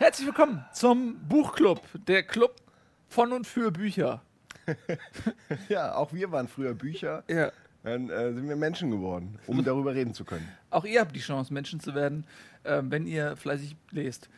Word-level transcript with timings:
Herzlich 0.00 0.26
willkommen 0.26 0.64
zum 0.72 1.18
Buchclub, 1.28 1.82
der 2.08 2.22
Club 2.22 2.56
von 3.10 3.34
und 3.34 3.46
für 3.46 3.70
Bücher. 3.70 4.22
Ja, 5.68 5.94
auch 5.94 6.14
wir 6.14 6.32
waren 6.32 6.48
früher 6.48 6.72
Bücher. 6.72 7.22
Ja. 7.28 7.52
Dann 7.82 8.08
äh, 8.08 8.32
sind 8.32 8.48
wir 8.48 8.56
Menschen 8.56 8.90
geworden, 8.90 9.38
um 9.46 9.62
darüber 9.64 9.94
reden 9.94 10.14
zu 10.14 10.24
können. 10.24 10.48
Auch 10.70 10.86
ihr 10.86 11.00
habt 11.00 11.14
die 11.14 11.20
Chance, 11.20 11.52
Menschen 11.52 11.80
zu 11.80 11.94
werden, 11.94 12.24
ähm, 12.64 12.90
wenn 12.90 13.06
ihr 13.06 13.36
fleißig 13.36 13.76
lest. 13.90 14.30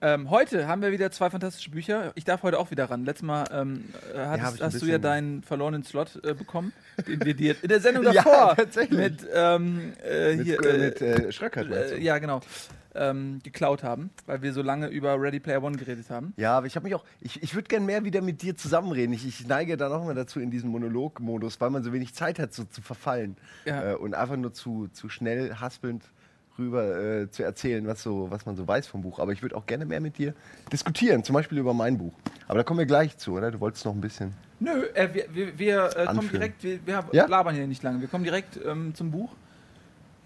Ähm, 0.00 0.28
heute 0.28 0.66
haben 0.66 0.82
wir 0.82 0.90
wieder 0.90 1.12
zwei 1.12 1.30
fantastische 1.30 1.70
Bücher. 1.70 2.10
Ich 2.16 2.24
darf 2.24 2.42
heute 2.42 2.58
auch 2.58 2.72
wieder 2.72 2.90
ran. 2.90 3.04
Letztes 3.04 3.26
Mal 3.26 3.44
ähm, 3.52 3.84
äh, 4.12 4.18
hattest, 4.18 4.60
ein 4.60 4.66
hast 4.66 4.82
du 4.82 4.86
ja 4.86 4.98
deinen 4.98 5.44
verlorenen 5.44 5.84
Slot 5.84 6.16
äh, 6.24 6.34
bekommen, 6.34 6.72
den 7.06 7.24
wir 7.24 7.34
dir 7.34 7.54
in 7.62 7.68
der 7.68 7.80
Sendung 7.80 8.02
Ja, 8.06 8.12
davor 8.12 8.56
tatsächlich. 8.56 8.98
mit, 8.98 9.26
ähm, 9.32 9.92
äh, 10.04 10.34
Mit, 10.34 10.46
hier, 10.46 10.64
äh, 10.64 10.78
mit 10.78 11.00
äh, 11.00 11.30
Schröckert, 11.30 11.96
ja 12.00 12.18
genau 12.18 12.40
ähm, 12.98 13.40
geklaut 13.42 13.82
haben, 13.82 14.10
weil 14.26 14.42
wir 14.42 14.52
so 14.52 14.62
lange 14.62 14.88
über 14.88 15.20
Ready 15.20 15.40
Player 15.40 15.62
One 15.62 15.76
geredet 15.76 16.10
haben. 16.10 16.32
Ja, 16.36 16.56
aber 16.56 16.66
ich 16.66 16.76
habe 16.76 16.84
mich 16.84 16.94
auch, 16.94 17.04
ich, 17.20 17.42
ich 17.42 17.54
würde 17.54 17.68
gern 17.68 17.86
mehr 17.86 18.04
wieder 18.04 18.20
mit 18.20 18.42
dir 18.42 18.56
zusammenreden. 18.56 19.14
Ich, 19.14 19.26
ich 19.26 19.46
neige 19.46 19.76
dann 19.76 19.92
auch 19.92 20.02
immer 20.02 20.14
dazu 20.14 20.40
in 20.40 20.50
diesen 20.50 20.70
Monologmodus, 20.70 21.60
weil 21.60 21.70
man 21.70 21.82
so 21.82 21.92
wenig 21.92 22.14
Zeit 22.14 22.38
hat, 22.38 22.52
so 22.52 22.64
zu 22.64 22.82
verfallen. 22.82 23.36
Ja. 23.64 23.92
Äh, 23.92 23.94
und 23.96 24.14
einfach 24.14 24.36
nur 24.36 24.52
zu, 24.52 24.88
zu 24.92 25.08
schnell 25.08 25.54
haspelnd 25.54 26.04
rüber 26.58 27.22
äh, 27.22 27.30
zu 27.30 27.42
erzählen, 27.42 27.86
was, 27.86 28.02
so, 28.02 28.30
was 28.30 28.46
man 28.46 28.56
so 28.56 28.66
weiß 28.66 28.86
vom 28.86 29.02
Buch. 29.02 29.18
Aber 29.18 29.32
ich 29.32 29.42
würde 29.42 29.56
auch 29.56 29.66
gerne 29.66 29.84
mehr 29.84 30.00
mit 30.00 30.18
dir 30.18 30.34
diskutieren, 30.72 31.24
zum 31.24 31.34
Beispiel 31.34 31.58
über 31.58 31.74
mein 31.74 31.98
Buch. 31.98 32.14
Aber 32.48 32.58
da 32.58 32.64
kommen 32.64 32.78
wir 32.78 32.86
gleich 32.86 33.16
zu, 33.18 33.32
oder? 33.32 33.50
Du 33.50 33.60
wolltest 33.60 33.84
noch 33.84 33.94
ein 33.94 34.00
bisschen. 34.00 34.34
Nö, 34.58 34.86
äh, 34.94 35.12
wir, 35.12 35.26
wir, 35.34 35.58
wir 35.58 35.96
äh, 35.96 36.06
kommen 36.06 36.30
direkt, 36.30 36.62
wir, 36.62 36.80
wir 36.86 37.28
labern 37.28 37.54
hier 37.54 37.66
nicht 37.66 37.82
lange. 37.82 38.00
Wir 38.00 38.08
kommen 38.08 38.24
direkt 38.24 38.58
ähm, 38.64 38.94
zum 38.94 39.10
Buch. 39.10 39.30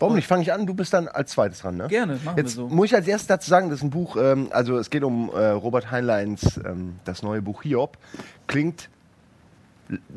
Warum 0.01 0.17
nicht? 0.17 0.27
Fange 0.27 0.43
ich 0.43 0.53
an? 0.53 0.67
Du 0.67 0.75
bist 0.75 0.93
dann 0.93 1.07
als 1.09 1.31
zweites 1.33 1.61
dran, 1.61 1.77
ne? 1.77 1.87
Gerne, 1.89 2.19
machen 2.25 2.37
Jetzt 2.39 2.57
wir 2.57 2.63
so. 2.63 2.69
muss 2.69 2.87
ich 2.87 2.95
als 2.97 3.07
erstes 3.07 3.29
dazu 3.29 3.49
sagen, 3.49 3.69
das 3.71 3.79
ist 3.79 3.85
ein 3.85 3.91
Buch, 3.91 4.17
ähm, 4.17 4.49
also 4.51 4.77
es 4.79 4.91
geht 4.91 5.05
um 5.05 5.31
äh, 5.31 5.47
Robert 5.49 5.91
Heinleins, 5.91 6.59
ähm, 6.65 6.97
das 7.05 7.23
neue 7.23 7.43
Buch 7.43 7.63
Hiob. 7.63 7.97
Klingt 8.49 8.89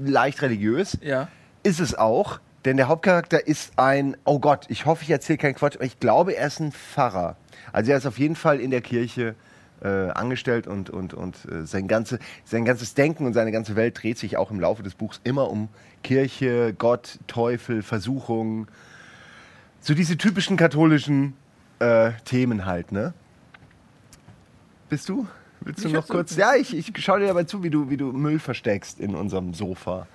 leicht 0.04 0.42
religiös, 0.42 0.98
Ja. 1.02 1.28
ist 1.64 1.80
es 1.80 1.96
auch, 1.96 2.40
denn 2.66 2.78
der 2.78 2.88
Hauptcharakter 2.88 3.46
ist 3.48 3.74
ein, 3.78 4.16
oh 4.26 4.40
Gott, 4.40 4.66
ich 4.70 4.86
hoffe, 4.86 5.04
ich 5.04 5.10
erzähle 5.10 5.38
keinen 5.38 5.56
Quatsch, 5.56 5.76
aber 5.76 5.86
ich 5.86 6.00
glaube, 6.00 6.34
er 6.36 6.48
ist 6.48 6.60
ein 6.60 6.72
Pfarrer. 6.72 7.36
Also 7.72 7.92
er 7.92 7.98
ist 7.98 8.06
auf 8.06 8.20
jeden 8.20 8.36
Fall 8.36 8.60
in 8.60 8.72
der 8.72 8.82
Kirche 8.82 9.36
äh, 9.84 9.88
angestellt 10.12 10.68
und, 10.68 10.90
und, 10.90 11.14
und 11.14 11.36
äh, 11.52 11.66
sein, 11.66 11.88
ganze, 11.88 12.20
sein 12.46 12.64
ganzes 12.64 12.94
Denken 12.94 13.26
und 13.26 13.34
seine 13.34 13.52
ganze 13.52 13.76
Welt 13.76 14.02
dreht 14.02 14.18
sich 14.18 14.38
auch 14.38 14.50
im 14.52 14.60
Laufe 14.60 14.82
des 14.84 14.94
Buchs 14.96 15.20
immer 15.24 15.50
um 15.50 15.68
Kirche, 16.04 16.74
Gott, 16.78 17.20
Teufel, 17.28 17.82
Versuchung, 17.82 18.68
so 19.84 19.94
diese 19.94 20.18
typischen 20.18 20.58
katholischen 20.58 21.34
äh, 21.80 22.12
Themen 22.26 22.66
halt, 22.66 22.92
ne? 22.92 23.14
Bist 24.90 25.10
du? 25.10 25.28
Willst 25.62 25.84
du 25.84 25.88
Ich 25.90 25.94
noch 25.94 26.06
so- 26.06 26.14
kurz? 26.14 26.36
Ja, 26.36 26.56
ich, 26.56 26.76
ich 26.76 26.92
schaue 27.04 27.20
dir 27.20 27.28
dabei 27.28 27.44
zu, 27.44 27.64
wie 27.64 27.70
du, 27.70 27.90
wie 27.90 27.98
du 27.98 28.12
Müll 28.12 28.40
versteckst 28.40 29.00
in 29.00 29.14
unserem 29.16 29.54
Sofa. 29.54 30.08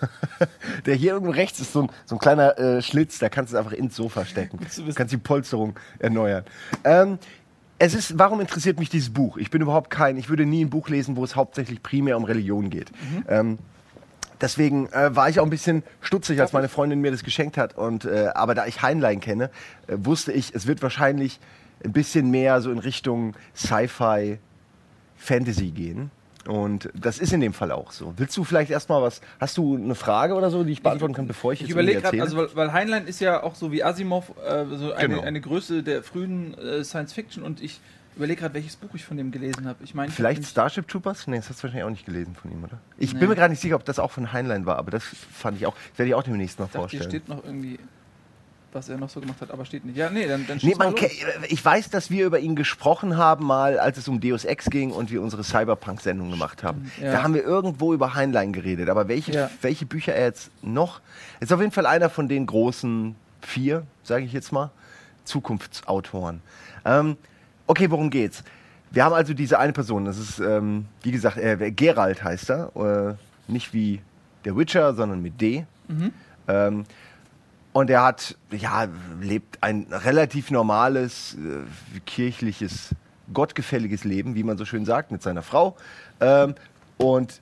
Der 0.86 0.94
hier 0.96 1.12
irgendwo 1.12 1.30
rechts 1.32 1.60
ist 1.60 1.72
so 1.72 1.82
ein, 1.82 1.90
so 2.06 2.16
ein 2.16 2.18
kleiner 2.18 2.58
äh, 2.58 2.82
Schlitz, 2.82 3.18
da 3.18 3.28
kannst 3.28 3.52
du 3.52 3.56
es 3.56 3.64
einfach 3.64 3.76
ins 3.76 3.94
Sofa 3.94 4.24
stecken. 4.24 4.58
Du 4.58 4.92
kannst 4.94 5.12
die 5.12 5.16
Polsterung 5.16 5.74
erneuern. 6.00 6.44
Ähm, 6.84 7.18
es 7.78 7.94
ist, 7.94 8.18
warum 8.18 8.40
interessiert 8.40 8.78
mich 8.80 8.88
dieses 8.90 9.10
Buch? 9.10 9.36
Ich 9.36 9.50
bin 9.50 9.62
überhaupt 9.62 9.90
kein, 9.90 10.16
ich 10.16 10.28
würde 10.28 10.44
nie 10.46 10.64
ein 10.64 10.70
Buch 10.70 10.88
lesen, 10.88 11.16
wo 11.16 11.22
es 11.24 11.36
hauptsächlich 11.36 11.82
primär 11.82 12.16
um 12.16 12.24
Religion 12.24 12.70
geht. 12.70 12.90
Ähm, 13.28 13.58
Deswegen 14.40 14.86
äh, 14.92 15.14
war 15.16 15.28
ich 15.28 15.40
auch 15.40 15.44
ein 15.44 15.50
bisschen 15.50 15.82
stutzig, 16.00 16.40
als 16.40 16.52
meine 16.52 16.68
Freundin 16.68 17.00
mir 17.00 17.10
das 17.10 17.22
geschenkt 17.24 17.56
hat. 17.56 17.76
Und, 17.76 18.04
äh, 18.04 18.28
aber 18.34 18.54
da 18.54 18.66
ich 18.66 18.82
Heinlein 18.82 19.20
kenne, 19.20 19.50
äh, 19.86 19.96
wusste 19.98 20.32
ich, 20.32 20.54
es 20.54 20.66
wird 20.66 20.82
wahrscheinlich 20.82 21.40
ein 21.84 21.92
bisschen 21.92 22.30
mehr 22.30 22.60
so 22.60 22.70
in 22.70 22.78
Richtung 22.78 23.34
Sci-Fi, 23.54 24.38
Fantasy 25.16 25.70
gehen. 25.70 26.10
Und 26.46 26.90
das 26.94 27.18
ist 27.18 27.32
in 27.32 27.40
dem 27.40 27.52
Fall 27.52 27.72
auch 27.72 27.90
so. 27.90 28.14
Willst 28.18 28.36
du 28.36 28.44
vielleicht 28.44 28.70
erstmal 28.70 29.02
was, 29.02 29.20
hast 29.40 29.56
du 29.56 29.76
eine 29.76 29.96
Frage 29.96 30.34
oder 30.34 30.48
so, 30.50 30.62
die 30.62 30.72
ich 30.72 30.82
beantworten 30.82 31.14
kann, 31.14 31.26
bevor 31.26 31.52
ich 31.52 31.60
Ich 31.60 31.66
jetzt 31.68 31.72
überlege 31.72 32.00
gerade, 32.02 32.22
also 32.22 32.36
weil, 32.36 32.48
weil 32.54 32.72
Heinlein 32.72 33.06
ist 33.08 33.20
ja 33.20 33.42
auch 33.42 33.56
so 33.56 33.72
wie 33.72 33.82
Asimov 33.82 34.30
äh, 34.46 34.64
so 34.76 34.92
eine, 34.92 35.08
Genau. 35.08 35.22
eine 35.22 35.40
Größe 35.40 35.82
der 35.82 36.04
frühen 36.04 36.54
äh, 36.56 36.84
Science 36.84 37.14
Fiction 37.14 37.42
und 37.42 37.60
ich 37.60 37.80
überlege 38.16 38.40
gerade, 38.40 38.54
welches 38.54 38.76
Buch 38.76 38.90
ich 38.94 39.04
von 39.04 39.16
dem 39.16 39.30
gelesen 39.30 39.66
habe. 39.66 39.78
Ich 39.84 39.90
ich 39.94 39.96
hab 39.96 40.10
Vielleicht 40.10 40.38
nämlich- 40.38 40.50
Starship 40.50 40.88
Troopers? 40.88 41.26
Nee, 41.26 41.36
das 41.36 41.48
hast 41.50 41.60
du 41.60 41.64
wahrscheinlich 41.64 41.84
auch 41.84 41.90
nicht 41.90 42.06
gelesen 42.06 42.34
von 42.34 42.50
ihm, 42.50 42.64
oder? 42.64 42.78
Ich 42.98 43.12
Nee. 43.14 43.20
bin 43.20 43.28
mir 43.28 43.34
gerade 43.36 43.50
nicht 43.52 43.60
sicher, 43.60 43.76
ob 43.76 43.84
das 43.84 43.98
auch 43.98 44.10
von 44.10 44.32
Heinlein 44.32 44.66
war, 44.66 44.76
aber 44.78 44.90
das 44.90 45.04
fand 45.04 45.58
ich 45.58 45.66
auch, 45.66 45.74
das 45.90 45.98
werde 45.98 46.08
ich 46.08 46.14
auch 46.14 46.22
demnächst 46.22 46.58
noch 46.58 46.66
Ich 46.66 46.72
dachte, 46.72 46.88
hier 46.88 47.00
vorstellen. 47.00 47.22
steht 47.22 47.28
noch 47.28 47.44
irgendwie, 47.44 47.78
was 48.72 48.88
er 48.88 48.98
noch 48.98 49.08
so 49.08 49.20
gemacht 49.20 49.40
hat, 49.40 49.50
aber 49.50 49.64
steht 49.64 49.84
nicht. 49.86 49.96
Ja, 49.96 50.10
nee, 50.10 50.26
dann, 50.26 50.46
dann 50.46 50.58
Nee, 50.62 50.74
man, 50.76 50.94
ich 51.48 51.64
weiß, 51.64 51.88
dass 51.90 52.10
wir 52.10 52.26
über 52.26 52.38
ihn 52.40 52.56
gesprochen 52.56 53.16
haben, 53.16 53.46
mal 53.46 53.78
als 53.78 53.96
es 53.98 54.06
um 54.08 54.20
Deus 54.20 54.44
Ex 54.44 54.66
ging 54.66 54.90
und 54.92 55.10
wir 55.10 55.22
unsere 55.22 55.44
Cyberpunk-Sendung 55.44 56.30
gemacht 56.30 56.62
haben. 56.62 56.90
Ja. 57.00 57.12
Da 57.12 57.22
haben 57.22 57.32
wir 57.34 57.42
irgendwo 57.42 57.94
über 57.94 58.14
Heinlein 58.14 58.52
geredet. 58.52 58.88
Aber 58.90 59.08
welche, 59.08 59.32
Ja. 59.32 59.50
welche 59.62 59.86
Bücher 59.86 60.14
er 60.14 60.26
jetzt 60.26 60.50
noch. 60.62 61.00
Ist 61.40 61.52
auf 61.52 61.60
jeden 61.60 61.72
Fall 61.72 61.86
einer 61.86 62.10
von 62.10 62.28
den 62.28 62.44
großen 62.46 63.14
vier, 63.40 63.86
sage 64.02 64.24
ich 64.24 64.32
jetzt 64.32 64.52
mal, 64.52 64.70
Zukunftsautoren. 65.24 66.40
Ähm, 66.84 67.16
okay, 67.66 67.90
worum 67.90 68.10
geht's? 68.10 68.42
Wir 68.90 69.04
haben 69.04 69.14
also 69.14 69.34
diese 69.34 69.58
eine 69.58 69.72
Person, 69.72 70.04
das 70.04 70.18
ist, 70.18 70.38
ähm, 70.38 70.86
wie 71.02 71.10
gesagt, 71.10 71.36
äh, 71.36 71.70
Geralt 71.72 72.22
heißt 72.22 72.50
er. 72.50 73.16
Äh, 73.48 73.52
nicht 73.52 73.72
wie 73.72 74.00
der 74.44 74.56
Witcher, 74.56 74.94
sondern 74.94 75.22
mit 75.22 75.40
D. 75.40 75.66
Ähm, 76.48 76.84
und 77.72 77.90
er 77.90 78.04
hat, 78.04 78.36
ja, 78.50 78.86
lebt 79.20 79.58
ein 79.62 79.86
relativ 79.90 80.50
normales, 80.50 81.34
äh, 81.34 82.00
kirchliches, 82.06 82.94
gottgefälliges 83.32 84.04
Leben, 84.04 84.34
wie 84.34 84.44
man 84.44 84.56
so 84.56 84.64
schön 84.64 84.84
sagt, 84.84 85.10
mit 85.10 85.22
seiner 85.22 85.42
Frau. 85.42 85.76
Ähm, 86.20 86.54
und 86.96 87.40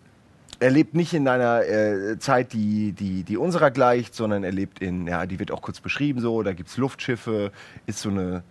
er 0.61 0.71
lebt 0.71 0.95
nicht 0.95 1.13
in 1.15 1.29
einer 1.29 1.63
äh, 1.65 2.19
Zeit, 2.19 2.53
die, 2.53 2.93
die, 2.93 3.23
die 3.23 3.37
unserer 3.37 3.71
gleicht, 3.71 4.15
sondern 4.15 4.45
er 4.45 4.53
lebt 4.53 4.81
in, 4.81 5.07
ja, 5.07 5.27
die 5.27 5.39
wird 5.39 5.51
auch 5.51 5.63
kurz 5.63 5.81
beschrieben 5.81 6.21
so, 6.21 6.43
da 6.43 6.53
gibt 6.53 6.71
es 6.71 6.77
Luftschiffe, 6.77 7.53
ist 7.87 8.01
so 8.01 8.09
eine 8.09 8.43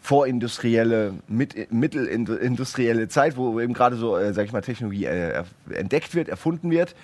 vorindustrielle, 0.00 1.14
mit, 1.28 1.72
mittelindustrielle 1.72 3.08
Zeit, 3.08 3.36
wo 3.36 3.60
eben 3.60 3.74
gerade 3.74 3.96
so, 3.96 4.16
äh, 4.16 4.32
sag 4.32 4.46
ich 4.46 4.52
mal, 4.52 4.62
Technologie 4.62 5.04
äh, 5.04 5.44
entdeckt 5.70 6.14
wird, 6.14 6.28
erfunden 6.28 6.70
wird. 6.70 6.94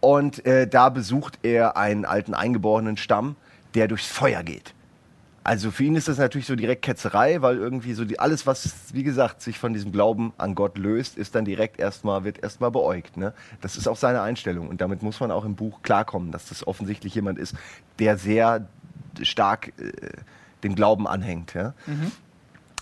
Und 0.00 0.46
äh, 0.46 0.66
da 0.66 0.88
besucht 0.88 1.38
er 1.42 1.76
einen 1.76 2.04
alten 2.04 2.34
eingeborenen 2.34 2.96
Stamm, 2.96 3.36
der 3.74 3.88
durchs 3.88 4.06
Feuer 4.06 4.42
geht. 4.42 4.74
Also 5.42 5.70
für 5.70 5.84
ihn 5.84 5.96
ist 5.96 6.06
das 6.06 6.18
natürlich 6.18 6.46
so 6.46 6.54
direkt 6.54 6.82
Ketzerei, 6.82 7.40
weil 7.40 7.56
irgendwie 7.56 7.94
so 7.94 8.04
die, 8.04 8.18
alles, 8.18 8.46
was, 8.46 8.74
wie 8.92 9.02
gesagt, 9.02 9.40
sich 9.40 9.58
von 9.58 9.72
diesem 9.72 9.90
Glauben 9.90 10.32
an 10.36 10.54
Gott 10.54 10.76
löst, 10.76 11.16
ist 11.16 11.34
dann 11.34 11.44
direkt 11.44 11.80
erstmal, 11.80 12.24
wird 12.24 12.42
erstmal 12.42 12.70
beäugt. 12.70 13.16
Ne? 13.16 13.32
Das 13.60 13.76
ist 13.76 13.88
auch 13.88 13.96
seine 13.96 14.20
Einstellung. 14.20 14.68
Und 14.68 14.80
damit 14.80 15.02
muss 15.02 15.18
man 15.18 15.30
auch 15.30 15.44
im 15.44 15.56
Buch 15.56 15.82
klarkommen, 15.82 16.30
dass 16.30 16.48
das 16.50 16.66
offensichtlich 16.66 17.14
jemand 17.14 17.38
ist, 17.38 17.54
der 17.98 18.18
sehr 18.18 18.68
stark 19.22 19.72
äh, 19.78 19.92
dem 20.62 20.74
Glauben 20.74 21.06
anhängt. 21.06 21.54
Ja? 21.54 21.74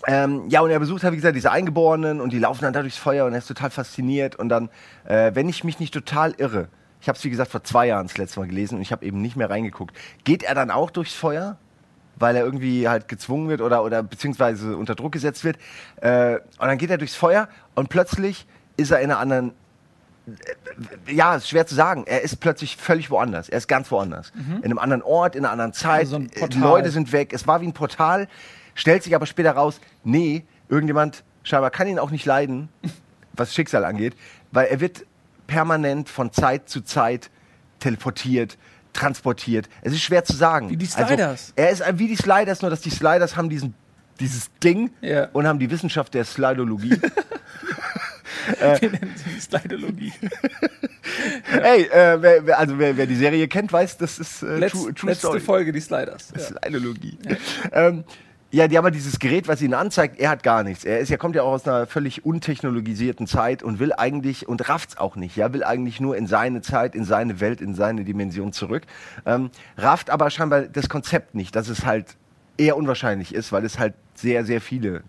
Ähm, 0.06 0.44
ja, 0.48 0.60
und 0.60 0.70
er 0.70 0.78
besucht 0.78 1.02
halt, 1.02 1.12
wie 1.12 1.16
gesagt, 1.16 1.36
diese 1.36 1.50
Eingeborenen 1.50 2.20
und 2.20 2.32
die 2.32 2.38
laufen 2.38 2.62
dann 2.62 2.72
da 2.72 2.82
durchs 2.82 2.96
Feuer 2.96 3.26
und 3.26 3.32
er 3.32 3.38
ist 3.38 3.48
total 3.48 3.70
fasziniert. 3.70 4.36
Und 4.36 4.48
dann, 4.48 4.68
äh, 5.04 5.32
wenn 5.34 5.48
ich 5.48 5.64
mich 5.64 5.80
nicht 5.80 5.92
total 5.92 6.34
irre, 6.38 6.68
ich 7.00 7.08
habe 7.08 7.16
es 7.16 7.24
wie 7.24 7.30
gesagt 7.30 7.50
vor 7.50 7.64
zwei 7.64 7.86
Jahren 7.86 8.06
das 8.06 8.16
letzte 8.16 8.40
Mal 8.40 8.46
gelesen 8.46 8.76
und 8.76 8.82
ich 8.82 8.92
habe 8.92 9.04
eben 9.04 9.20
nicht 9.20 9.36
mehr 9.36 9.50
reingeguckt, 9.50 9.96
geht 10.24 10.42
er 10.42 10.54
dann 10.54 10.70
auch 10.70 10.90
durchs 10.90 11.14
Feuer? 11.14 11.56
Weil 12.20 12.34
er 12.34 12.44
irgendwie 12.44 12.88
halt 12.88 13.06
gezwungen 13.06 13.48
wird 13.48 13.60
oder, 13.60 13.84
oder 13.84 14.02
beziehungsweise 14.02 14.76
unter 14.76 14.96
Druck 14.96 15.12
gesetzt 15.12 15.44
wird. 15.44 15.56
Äh, 16.00 16.36
und 16.58 16.66
dann 16.66 16.76
geht 16.76 16.90
er 16.90 16.98
durchs 16.98 17.14
Feuer 17.14 17.48
und 17.76 17.90
plötzlich 17.90 18.46
ist 18.76 18.90
er 18.90 18.98
in 18.98 19.10
einer 19.10 19.20
anderen 19.20 19.52
ja, 21.08 21.36
ist 21.36 21.48
schwer 21.48 21.66
zu 21.66 21.74
sagen. 21.74 22.04
Er 22.06 22.22
ist 22.22 22.36
plötzlich 22.40 22.76
völlig 22.76 23.10
woanders. 23.10 23.48
Er 23.48 23.58
ist 23.58 23.68
ganz 23.68 23.90
woanders. 23.90 24.32
In 24.58 24.64
einem 24.64 24.78
anderen 24.78 25.02
Ort, 25.02 25.34
in 25.36 25.44
einer 25.44 25.52
anderen 25.52 25.72
Zeit. 25.72 26.00
Also 26.00 26.12
so 26.12 26.16
ein 26.16 26.30
Äh. 26.52 26.58
Leute 26.58 26.90
sind 26.90 27.12
weg. 27.12 27.32
Es 27.32 27.46
war 27.46 27.60
wie 27.60 27.66
ein 27.66 27.72
Portal. 27.72 28.28
Stellt 28.74 29.02
sich 29.02 29.14
aber 29.14 29.26
später 29.26 29.52
raus, 29.52 29.80
nee, 30.04 30.44
irgendjemand 30.68 31.24
scheinbar 31.42 31.70
kann 31.70 31.88
ihn 31.88 31.98
auch 31.98 32.10
nicht 32.10 32.26
leiden, 32.26 32.68
was 33.32 33.54
Schicksal 33.54 33.84
angeht, 33.84 34.14
weil 34.52 34.66
er 34.66 34.80
wird 34.80 35.04
permanent 35.46 36.08
von 36.08 36.32
Zeit 36.32 36.68
zu 36.68 36.82
Zeit 36.82 37.30
teleportiert, 37.80 38.58
transportiert. 38.92 39.68
Es 39.82 39.92
ist 39.92 40.02
schwer 40.02 40.24
zu 40.24 40.34
sagen. 40.36 40.70
Wie 40.70 40.76
die 40.76 40.86
Sliders. 40.86 41.18
Also, 41.18 41.52
er 41.56 41.70
ist 41.70 41.98
wie 41.98 42.08
die 42.08 42.16
Sliders, 42.16 42.60
nur 42.62 42.70
dass 42.70 42.80
die 42.82 42.90
Sliders 42.90 43.36
haben 43.36 43.48
diesen, 43.48 43.74
dieses 44.20 44.50
Ding 44.62 44.90
Ja. 45.00 45.28
und 45.32 45.46
haben 45.46 45.58
die 45.58 45.70
Wissenschaft 45.70 46.14
der 46.14 46.24
Slidologie. 46.24 47.00
Wir 48.80 48.90
nennen 48.90 49.14
sie 49.16 49.40
Slidologie. 49.40 50.12
Ey, 51.62 51.82
äh, 51.84 52.22
wer, 52.22 52.46
wer, 52.46 52.58
also 52.58 52.78
wer, 52.78 52.96
wer 52.96 53.06
die 53.06 53.16
Serie 53.16 53.48
kennt, 53.48 53.72
weiß, 53.72 53.96
das 53.98 54.18
ist 54.18 54.42
äh, 54.42 54.56
Letz, 54.56 54.72
true, 54.72 54.94
true 54.94 55.10
letzte 55.10 55.26
Story. 55.26 55.40
Folge, 55.40 55.72
die 55.72 55.80
Sliders. 55.80 56.32
Ja. 56.34 56.40
Slidologie. 56.40 57.18
Ja. 57.24 57.36
Ähm, 57.72 58.04
ja, 58.50 58.66
die 58.66 58.78
haben 58.78 58.84
halt 58.84 58.94
dieses 58.94 59.18
Gerät, 59.18 59.46
was 59.46 59.60
ihnen 59.60 59.74
anzeigt, 59.74 60.18
er 60.18 60.30
hat 60.30 60.42
gar 60.42 60.62
nichts. 60.62 60.84
Er 60.84 61.00
ist, 61.00 61.10
er 61.10 61.18
kommt 61.18 61.36
ja 61.36 61.42
auch 61.42 61.52
aus 61.52 61.68
einer 61.68 61.86
völlig 61.86 62.24
untechnologisierten 62.24 63.26
Zeit 63.26 63.62
und 63.62 63.78
will 63.78 63.92
eigentlich, 63.92 64.48
und 64.48 64.66
rafft's 64.70 64.96
auch 64.96 65.16
nicht, 65.16 65.36
ja, 65.36 65.52
will 65.52 65.62
eigentlich 65.64 66.00
nur 66.00 66.16
in 66.16 66.26
seine 66.26 66.62
Zeit, 66.62 66.94
in 66.94 67.04
seine 67.04 67.40
Welt, 67.40 67.60
in 67.60 67.74
seine 67.74 68.04
Dimension 68.04 68.54
zurück. 68.54 68.84
Ähm, 69.26 69.50
rafft 69.76 70.08
aber 70.08 70.30
scheinbar 70.30 70.62
das 70.62 70.88
Konzept 70.88 71.34
nicht, 71.34 71.54
dass 71.56 71.68
es 71.68 71.84
halt 71.84 72.16
eher 72.56 72.78
unwahrscheinlich 72.78 73.34
ist, 73.34 73.52
weil 73.52 73.66
es 73.66 73.78
halt 73.78 73.92
sehr, 74.14 74.46
sehr 74.46 74.62
viele 74.62 75.02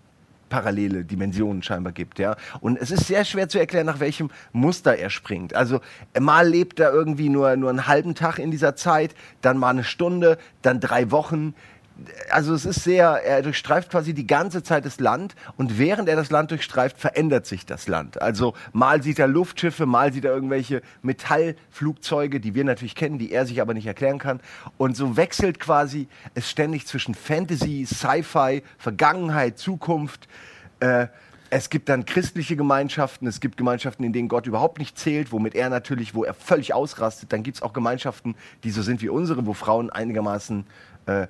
parallele 0.50 1.06
Dimensionen 1.06 1.64
scheinbar 1.64 1.94
gibt, 1.94 2.20
ja. 2.20 2.36
Und 2.60 2.78
es 2.78 2.92
ist 2.92 3.08
sehr 3.08 3.24
schwer 3.26 3.50
zu 3.50 3.60
erklären, 3.60 3.86
nach 3.86 4.00
welchem 4.00 4.30
Muster 4.52 4.98
er 4.98 5.10
springt. 5.10 5.56
Also 5.56 5.80
mal 6.20 6.48
lebt 6.48 6.80
er 6.80 6.92
irgendwie 6.92 7.30
nur, 7.30 7.56
nur 7.56 7.70
einen 7.70 7.88
halben 7.88 8.16
Tag 8.16 8.40
in 8.40 8.52
dieser 8.52 8.76
Zeit, 8.76 9.16
dann 9.42 9.58
mal 9.58 9.70
eine 9.70 9.84
Stunde, 9.84 10.38
dann 10.62 10.80
drei 10.80 11.12
Wochen, 11.12 11.54
also 12.30 12.54
es 12.54 12.66
ist 12.66 12.84
sehr, 12.84 13.22
er 13.24 13.42
durchstreift 13.42 13.92
quasi 13.92 14.14
die 14.14 14.28
ganze 14.28 14.64
Zeit 14.64 14.86
das 14.86 15.00
Land 15.00 15.36
und 15.58 15.78
während 15.78 16.10
er 16.10 16.16
das 16.16 16.30
Land 16.30 16.52
durchstreift, 16.52 16.98
verändert 16.98 17.46
sich 17.46 17.66
das 17.66 17.88
Land. 17.88 18.22
Also 18.22 18.54
mal 18.74 19.02
sieht 19.04 19.20
er 19.20 19.28
Luftschiffe, 19.28 19.86
mal 19.86 20.14
sieht 20.14 20.26
er 20.26 20.34
irgendwelche 20.34 20.82
Metallflugzeuge, 21.02 22.40
die 22.40 22.56
wir 22.56 22.64
natürlich 22.64 22.96
kennen, 22.96 23.18
die 23.18 23.32
er 23.32 23.46
sich 23.46 23.62
aber 23.62 23.74
nicht 23.74 23.88
erklären 23.88 24.20
kann. 24.20 24.40
Und 24.78 24.96
so 24.96 25.18
wechselt 25.18 25.60
quasi 25.60 26.08
es 26.36 26.50
ständig 26.50 26.88
zwischen 26.88 27.16
Fantasy, 27.16 27.86
Sci-Fi, 27.86 28.64
Vergangenheit, 28.78 29.58
Zukunft. 29.58 30.28
Äh, 30.80 31.08
es 31.52 31.70
gibt 31.70 31.90
dann 31.90 32.06
christliche 32.06 32.56
Gemeinschaften, 32.56 33.28
es 33.28 33.40
gibt 33.40 33.58
Gemeinschaften, 33.58 34.04
in 34.04 34.14
denen 34.14 34.28
Gott 34.28 34.46
überhaupt 34.46 34.78
nicht 34.78 35.00
zählt, 35.00 35.32
womit 35.32 35.56
er 35.56 35.70
natürlich, 35.70 36.14
wo 36.14 36.24
er 36.24 36.36
völlig 36.36 36.74
ausrastet. 36.74 37.34
Dann 37.34 37.42
gibt 37.42 37.58
es 37.58 37.64
auch 37.64 37.74
Gemeinschaften, 37.74 38.36
die 38.64 38.70
so 38.70 38.84
sind 38.84 39.02
wie 39.02 39.10
unsere, 39.10 39.46
wo 39.48 39.54
Frauen 39.54 39.90
einigermaßen 39.90 40.68
äh, 41.10 41.28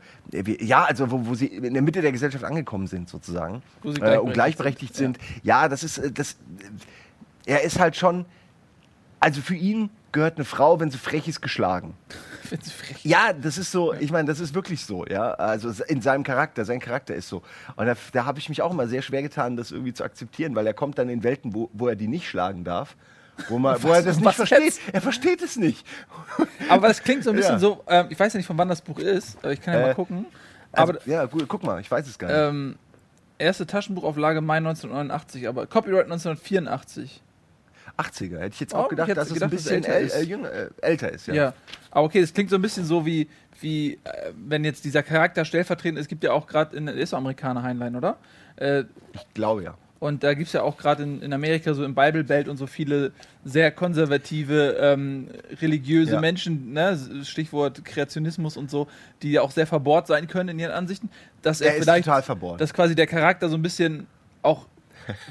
ja, 0.63 0.83
also 0.83 1.09
wo, 1.11 1.25
wo, 1.25 1.35
sie 1.35 1.47
in 1.47 1.73
der 1.73 1.81
Mitte 1.81 2.01
der 2.01 2.11
Gesellschaft 2.11 2.43
angekommen 2.43 2.87
sind 2.87 3.09
sozusagen 3.09 3.61
Wo 3.81 3.91
sie 3.91 3.97
äh, 3.97 3.99
gleichberechtigt 4.01 4.23
und 4.23 4.33
gleichberechtigt 4.33 4.95
sind, 4.95 5.17
sind. 5.21 5.43
Ja. 5.43 5.67
das 5.67 5.83
ist 5.83 5.97
äh, 5.97 6.11
das. 6.11 6.35
Er 7.45 7.63
ist 7.63 7.79
halt 7.79 7.95
schon. 7.95 8.25
Also 9.19 9.41
für 9.41 9.55
ihn 9.55 9.89
gehört 10.11 10.37
eine 10.37 10.45
Frau, 10.45 10.79
wenn 10.79 10.91
sie 10.91 10.97
frech 10.97 11.27
ist, 11.27 11.41
geschlagen. 11.41 11.93
Wenn 12.49 12.61
sie 12.61 12.71
frech 12.71 13.03
Ja, 13.03 13.33
das 13.33 13.59
ist 13.59 13.71
so, 13.71 13.93
ich 13.93 14.11
meine, 14.11 14.27
das 14.27 14.39
ist 14.39 14.55
wirklich 14.55 14.83
so, 14.83 15.05
ja. 15.05 15.33
Also 15.33 15.71
in 15.87 16.01
seinem 16.01 16.23
Charakter, 16.23 16.65
sein 16.65 16.79
Charakter 16.79 17.13
ist 17.13 17.29
so. 17.29 17.43
Und 17.75 17.85
da, 17.85 17.95
da 18.13 18.25
habe 18.25 18.39
ich 18.39 18.49
mich 18.49 18.61
auch 18.61 18.71
immer 18.71 18.87
sehr 18.87 19.03
schwer 19.03 19.21
getan, 19.21 19.55
das 19.55 19.71
irgendwie 19.71 19.93
zu 19.93 20.03
akzeptieren, 20.03 20.55
weil 20.55 20.65
er 20.65 20.73
kommt 20.73 20.97
dann 20.97 21.09
in 21.09 21.23
Welten, 21.23 21.53
wo, 21.53 21.69
wo 21.73 21.87
er 21.87 21.95
die 21.95 22.07
nicht 22.07 22.27
schlagen 22.27 22.63
darf. 22.63 22.95
Wo, 23.47 23.57
man, 23.59 23.81
wo 23.81 23.89
er 23.93 24.01
das 24.03 24.19
nicht 24.19 24.33
versteht. 24.35 24.63
jetzt? 24.63 24.81
Er 24.91 25.01
versteht 25.01 25.41
es 25.41 25.55
nicht. 25.57 25.85
Aber 26.69 26.87
das 26.89 27.01
klingt 27.01 27.23
so 27.23 27.29
ein 27.29 27.35
bisschen 27.35 27.53
Ja. 27.53 27.59
so, 27.59 27.83
ähm, 27.87 28.07
ich 28.09 28.19
weiß 28.19 28.33
ja 28.33 28.37
nicht, 28.37 28.47
von 28.47 28.57
wann 28.57 28.67
das 28.67 28.81
Buch 28.81 28.99
ist, 28.99 29.37
aber 29.41 29.53
ich 29.53 29.61
kann 29.61 29.73
ja 29.73 29.79
Äh, 29.79 29.83
mal 29.87 29.95
gucken. 29.95 30.25
Also, 30.71 30.93
Aber 30.93 31.07
ja, 31.07 31.25
gut, 31.25 31.45
guck 31.47 31.63
mal, 31.63 31.79
ich 31.81 31.89
weiß 31.89 32.05
es 32.07 32.19
gar 32.19 32.27
nicht. 32.27 32.37
ähm, 32.37 32.75
erste 33.39 33.65
Taschenbuchauflage 33.65 34.41
Mai 34.41 34.57
1989, 34.57 35.47
aber 35.47 35.65
Copyright 35.67 36.03
1984. 36.05 37.21
80er, 37.97 38.37
hätte 38.39 38.53
ich 38.53 38.59
jetzt 38.61 38.73
Oh, 38.73 38.77
auch 38.77 38.83
ich 38.85 38.89
gedacht, 38.91 39.09
dass 39.17 39.27
es 39.27 39.33
gedacht, 39.33 39.51
ein 39.51 39.55
es 39.57 39.63
bisschen 39.63 39.83
älter 39.83 39.93
äl 39.95 40.05
ist. 40.05 40.15
äh, 40.15 40.21
jünger, 40.23 40.51
äh, 40.51 40.69
älter 40.81 41.11
ist. 41.11 41.27
Ja. 41.27 41.33
Ja. 41.33 41.53
Aber 41.91 42.05
okay, 42.05 42.21
das 42.21 42.33
klingt 42.33 42.49
so 42.49 42.55
ein 42.55 42.61
bisschen 42.61 42.85
so 42.85 43.05
wie, 43.05 43.27
wie 43.59 43.95
äh, 44.05 44.31
wenn 44.37 44.63
jetzt 44.63 44.85
dieser 44.85 45.03
Charakter 45.03 45.43
stellvertretend 45.43 45.99
ist, 45.99 46.07
gibt 46.07 46.23
ja 46.23 46.31
auch 46.31 46.47
gerade 46.47 46.77
in 46.77 46.85
der 46.85 46.95
ist 46.95 47.11
doch 47.13 47.17
Amerikaner 47.17 47.63
Heinlein, 47.63 47.95
oder? 47.95 48.17
Äh, 48.55 48.83
Ich 49.13 49.33
glaube 49.33 49.63
ja. 49.63 49.73
Und 49.99 50.23
da 50.23 50.33
gibt 50.33 50.47
es 50.47 50.53
ja 50.53 50.61
auch 50.61 50.77
gerade 50.77 51.03
in, 51.03 51.21
in 51.21 51.33
Amerika, 51.33 51.73
so 51.73 51.83
im 51.83 51.93
Bible 51.95 52.23
Belt 52.23 52.47
und 52.47 52.57
so 52.57 52.67
viele 52.67 53.11
sehr 53.43 53.71
konservative, 53.71 54.77
ähm, 54.79 55.27
religiöse 55.61 56.13
Ja. 56.13 56.21
Menschen, 56.21 56.73
ne? 56.73 56.97
Stichwort 57.23 57.83
Kreationismus 57.83 58.57
und 58.57 58.71
so, 58.71 58.87
die 59.21 59.31
ja 59.31 59.41
auch 59.41 59.51
sehr 59.51 59.67
verbohrt 59.67 60.07
sein 60.07 60.27
können 60.27 60.49
in 60.49 60.59
ihren 60.59 60.71
Ansichten, 60.71 61.09
dass 61.41 61.61
er, 61.61 61.71
Er 61.71 61.77
ist 61.77 61.83
vielleicht, 61.83 62.05
total 62.05 62.23
verbohrt. 62.23 62.61
dass 62.61 62.73
quasi 62.73 62.95
der 62.95 63.07
Charakter 63.07 63.49
so 63.49 63.55
ein 63.55 63.61
bisschen 63.61 64.07
auch 64.41 64.67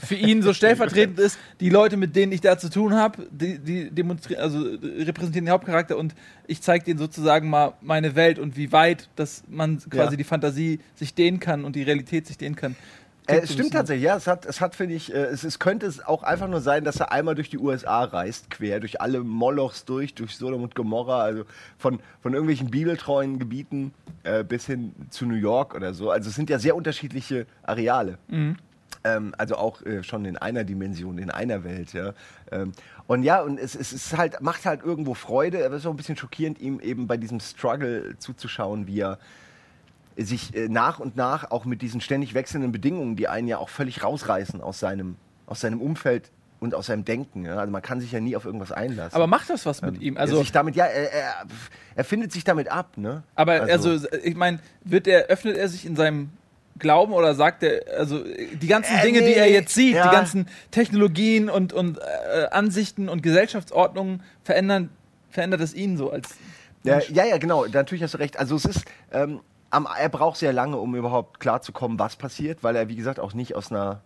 für 0.05 0.17
ihn 0.17 0.43
so 0.43 0.53
stellvertretend 0.53 1.20
ist, 1.20 1.38
die 1.61 1.70
Leute, 1.70 1.97
mit 1.97 2.17
denen 2.17 2.32
ich 2.32 2.41
da 2.41 2.59
zu 2.59 2.69
tun 2.69 2.94
habe, 2.94 3.29
die, 3.31 3.59
die 3.61 3.91
demonstrieren, 3.91 4.43
also 4.43 4.59
repräsentieren 4.61 5.44
den 5.47 5.50
Hauptcharakter 5.50 5.97
und 5.97 6.15
ich 6.49 6.61
zeige 6.62 6.85
denen 6.85 6.99
sozusagen 6.99 7.49
mal 7.49 7.75
meine 7.81 8.17
Welt 8.17 8.41
und 8.41 8.56
wie 8.56 8.73
weit, 8.73 9.09
dass 9.15 9.44
man 9.49 9.79
quasi 9.79 10.12
Ja. 10.15 10.17
die 10.17 10.25
Fantasie 10.25 10.81
sich 10.97 11.15
dehnen 11.15 11.38
kann 11.38 11.65
und 11.65 11.76
die 11.76 11.85
Realität 11.85 12.26
sich 12.26 12.37
dehnen 12.37 12.56
kann. 12.56 12.75
Äh, 13.29 13.41
es 13.43 13.53
stimmt 13.53 13.73
tatsächlich, 13.73 14.05
ja. 14.05 14.17
Es 14.17 14.27
hat, 14.27 14.47
es 14.47 14.61
hat 14.61 14.75
finde 14.75 14.95
ich, 14.95 15.13
äh, 15.13 15.19
es, 15.19 15.45
es 15.45 15.59
könnte 15.59 15.87
es 15.87 16.05
auch 16.05 16.23
einfach 16.23 16.49
nur 16.49 16.61
sein, 16.61 16.85
dass 16.85 16.99
er 16.99 17.13
einmal 17.13 17.35
durch 17.35 17.51
die 17.51 17.59
USA 17.59 18.05
reist, 18.05 18.51
quer, 18.51 18.81
durch 18.81 19.01
alle 19.01 19.21
Molochs 19.21 19.85
durch, 19.85 20.15
durch 20.15 20.37
Sodom 20.37 20.63
und 20.63 20.75
Gomorra, 20.75 21.23
also 21.23 21.45
von, 21.77 22.01
von 22.23 22.33
irgendwelchen 22.33 22.71
bibeltreuen 22.71 23.39
Gebieten 23.39 23.93
äh, 24.23 24.45
bis 24.45 24.67
hin 24.67 24.95
zu 25.11 25.27
New 25.27 25.35
York 25.35 25.75
oder 25.75 25.93
so. 25.93 26.11
Also 26.11 26.31
es 26.31 26.37
sind 26.37 26.49
ja 26.49 26.59
sehr 26.59 26.75
unterschiedliche 26.75 27.47
Areale. 27.63 28.19
Ähm, 29.05 29.35
also 29.37 29.57
auch 29.57 29.83
äh, 29.83 30.03
schon 30.03 30.25
in 30.25 30.39
einer 30.39 30.65
Dimension, 30.65 31.19
in 31.19 31.31
einer 31.31 31.65
Welt, 31.65 31.93
ja. 31.93 32.15
Ähm, 32.51 32.73
und 33.07 33.23
ja, 33.23 33.43
und 33.43 33.59
es, 33.59 33.75
es 33.75 33.93
ist 33.93 34.17
halt, 34.17 34.41
macht 34.41 34.65
halt 34.65 34.83
irgendwo 34.83 35.15
Freude, 35.15 35.65
aber 35.67 35.77
es 35.77 35.83
ist 35.83 35.87
auch 35.87 35.93
ein 35.93 35.97
bisschen 35.97 36.17
schockierend, 36.17 36.61
ihm 36.61 36.81
eben 36.81 37.07
bei 37.07 37.19
diesem 37.19 37.41
Struggle 37.41 38.17
zuzuschauen, 38.19 38.87
wie 38.87 39.01
er 39.01 39.19
sich 40.19 40.55
äh, 40.55 40.69
nach 40.69 40.99
und 40.99 41.17
nach 41.17 41.50
auch 41.50 41.65
mit 41.65 41.82
diesen 41.82 42.00
ständig 42.00 42.35
wechselnden 42.35 42.73
Bedingungen, 42.73 43.17
die 43.17 43.29
einen 43.29 43.49
ja 43.49 43.59
auch 43.59 43.69
völlig 43.69 44.03
rausreißen 44.03 44.61
aus 44.61 44.81
seinem, 44.81 45.17
aus 45.47 45.61
seinem 45.61 45.81
Umfeld 45.81 46.31
und 46.61 46.75
aus 46.75 46.87
seinem 46.87 47.05
Denken. 47.05 47.44
Ja? 47.44 47.56
Also 47.56 47.70
man 47.70 47.82
kann 47.82 48.00
sich 48.00 48.12
ja 48.12 48.20
nie 48.20 48.37
auf 48.37 48.44
irgendwas 48.44 48.73
einlassen. 48.73 49.15
Aber 49.15 49.26
macht 49.26 49.49
das 49.50 49.65
was 49.65 49.82
mit 49.82 50.00
ihm? 50.00 50.17
also 50.17 50.32
Also, 50.32 50.43
sich 50.43 50.53
damit, 50.53 50.76
ja, 50.76 50.87
er, 50.87 51.12
er, 51.12 51.35
er 51.94 52.05
findet 52.05 52.32
sich 52.32 52.44
damit 52.44 52.70
ab, 52.70 52.97
ne? 52.97 53.23
aber 53.35 53.62
also, 53.62 53.97
ich 54.23 54.35
meine, 54.35 54.59
wird 54.85 55.06
er, 55.06 55.26
öffnet 55.26 55.56
er 55.56 55.69
sich 55.69 55.87
in 55.87 55.94
seinem 55.97 56.31
Glauben 56.79 57.12
oder 57.12 57.35
sagt 57.35 57.62
er, 57.62 57.82
also 57.99 58.23
die 58.23 58.67
ganzen 58.67 58.97
Äh, 58.97 59.03
Dinge, 59.03 59.19
die 59.20 59.26
nee, 59.26 59.32
er 59.32 59.50
jetzt 59.50 59.75
sieht, 59.75 59.94
ja. 59.94 60.09
die 60.09 60.15
ganzen 60.15 60.47
Technologien 60.70 61.49
und, 61.50 61.73
und 61.73 61.99
äh, 61.99 62.47
Ansichten 62.50 63.09
und 63.09 63.23
Gesellschaftsordnungen 63.23 64.23
verändern, 64.44 64.91
verändert 65.31 65.61
es 65.61 65.75
ihn 65.75 65.97
so 65.97 66.11
als 66.11 66.29
Ja, 66.85 67.00
ja, 67.09 67.25
ja, 67.25 67.38
genau. 67.38 67.67
Natürlich 67.67 68.03
hast 68.03 68.15
du 68.15 68.19
recht. 68.19 68.38
Also 68.38 68.56
es 68.56 68.65
ist, 68.65 68.85
ähm, 69.12 69.41
am, 69.70 69.87
er 69.99 70.09
braucht 70.09 70.38
sehr 70.38 70.53
lange, 70.53 70.76
um 70.76 70.94
überhaupt 70.94 71.41
klarzukommen, 71.41 71.99
was 71.99 72.17
passiert, 72.17 72.62
weil 72.62 72.76
er, 72.76 72.88
wie 72.88 72.97
gesagt, 72.97 73.20
auch 73.20 73.35
nicht 73.35 73.55
aus 73.55 73.70
einer, 73.70 74.00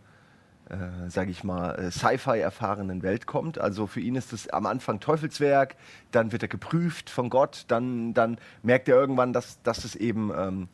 äh, 0.69 1.09
sage 1.09 1.31
ich 1.31 1.45
mal, 1.45 1.75
äh, 1.75 1.91
Sci-Fi 1.91 2.39
erfahrenen 2.41 3.03
Welt 3.03 3.27
kommt. 3.27 3.59
Also 3.59 3.87
für 3.87 4.01
ihn 4.01 4.17
ist 4.17 4.33
es 4.33 4.49
am 4.49 4.67
Anfang 4.67 5.01
Teufelswerk, 5.01 5.77
dann 6.11 6.33
wird 6.33 6.43
er 6.43 6.49
geprüft 6.49 7.11
von 7.11 7.31
Gott, 7.31 7.65
dann, 7.69 8.15
dann 8.15 8.39
merkt 8.63 8.89
er 8.89 8.97
irgendwann, 8.97 9.33
dass, 9.33 9.63
dass 9.63 9.85
es 9.85 9.95
eben, 9.95 10.33
ähm, 10.37 10.69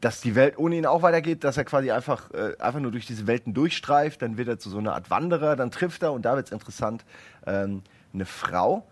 dass 0.00 0.20
die 0.20 0.34
Welt 0.34 0.58
ohne 0.58 0.76
ihn 0.76 0.86
auch 0.86 1.02
weitergeht, 1.02 1.42
dass 1.42 1.56
er 1.56 1.64
quasi 1.64 1.90
einfach, 1.90 2.30
äh, 2.32 2.54
einfach 2.58 2.80
nur 2.80 2.92
durch 2.92 3.06
diese 3.06 3.26
Welten 3.26 3.54
durchstreift, 3.54 4.20
dann 4.20 4.36
wird 4.36 4.48
er 4.48 4.58
zu 4.58 4.68
so 4.68 4.78
einer 4.78 4.94
Art 4.94 5.10
Wanderer, 5.10 5.56
dann 5.56 5.70
trifft 5.70 6.02
er, 6.02 6.12
und 6.12 6.22
da 6.26 6.36
wird 6.36 6.46
es 6.46 6.52
interessant, 6.52 7.04
ähm, 7.46 7.82
eine 8.12 8.26
Frau, 8.26 8.86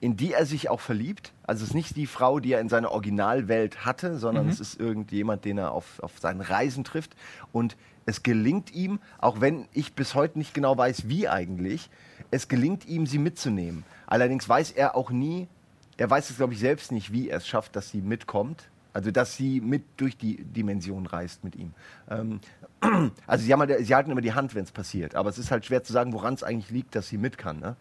in 0.00 0.16
die 0.16 0.32
er 0.32 0.46
sich 0.46 0.70
auch 0.70 0.80
verliebt. 0.80 1.32
Also 1.42 1.62
es 1.62 1.70
ist 1.70 1.74
nicht 1.74 1.96
die 1.96 2.06
Frau, 2.06 2.40
die 2.40 2.52
er 2.52 2.60
in 2.60 2.68
seiner 2.68 2.90
Originalwelt 2.90 3.84
hatte, 3.84 4.18
sondern 4.18 4.48
es 4.48 4.58
ist 4.58 4.80
irgendjemand, 4.80 5.44
den 5.44 5.58
er 5.58 5.72
auf, 5.72 6.00
auf 6.00 6.18
seinen 6.18 6.40
Reisen 6.40 6.84
trifft. 6.84 7.14
Und 7.52 7.76
es 8.06 8.22
gelingt 8.22 8.72
ihm, 8.72 8.98
auch 9.18 9.40
wenn 9.40 9.68
ich 9.72 9.92
bis 9.94 10.14
heute 10.14 10.38
nicht 10.38 10.54
genau 10.54 10.76
weiß, 10.76 11.08
wie 11.08 11.28
eigentlich, 11.28 11.90
es 12.30 12.48
gelingt 12.48 12.86
ihm, 12.86 13.06
sie 13.06 13.18
mitzunehmen. 13.18 13.84
Allerdings 14.06 14.48
weiß 14.48 14.70
er 14.72 14.96
auch 14.96 15.10
nie, 15.10 15.48
er 15.98 16.08
weiß 16.08 16.30
es, 16.30 16.36
glaube 16.36 16.54
ich, 16.54 16.60
selbst 16.60 16.92
nicht, 16.92 17.12
wie 17.12 17.28
er 17.28 17.38
es 17.38 17.46
schafft, 17.46 17.76
dass 17.76 17.90
sie 17.90 18.00
mitkommt. 18.00 18.70
Also, 18.92 19.10
dass 19.10 19.36
sie 19.36 19.60
mit 19.60 19.84
durch 19.98 20.16
die 20.16 20.42
Dimension 20.42 21.06
reist 21.06 21.44
mit 21.44 21.54
ihm. 21.54 21.74
Ähm, 22.10 22.40
also, 23.26 23.44
sie, 23.44 23.52
haben 23.52 23.60
halt, 23.60 23.86
sie 23.86 23.94
halten 23.94 24.10
immer 24.10 24.20
die 24.20 24.32
Hand, 24.32 24.54
wenn 24.54 24.64
es 24.64 24.72
passiert. 24.72 25.14
Aber 25.14 25.28
es 25.28 25.38
ist 25.38 25.50
halt 25.50 25.66
schwer 25.66 25.82
zu 25.82 25.92
sagen, 25.92 26.12
woran 26.12 26.34
es 26.34 26.42
eigentlich 26.42 26.70
liegt, 26.70 26.94
dass 26.94 27.08
sie 27.08 27.18
mit 27.18 27.36
kann. 27.36 27.60
Ne? 27.60 27.76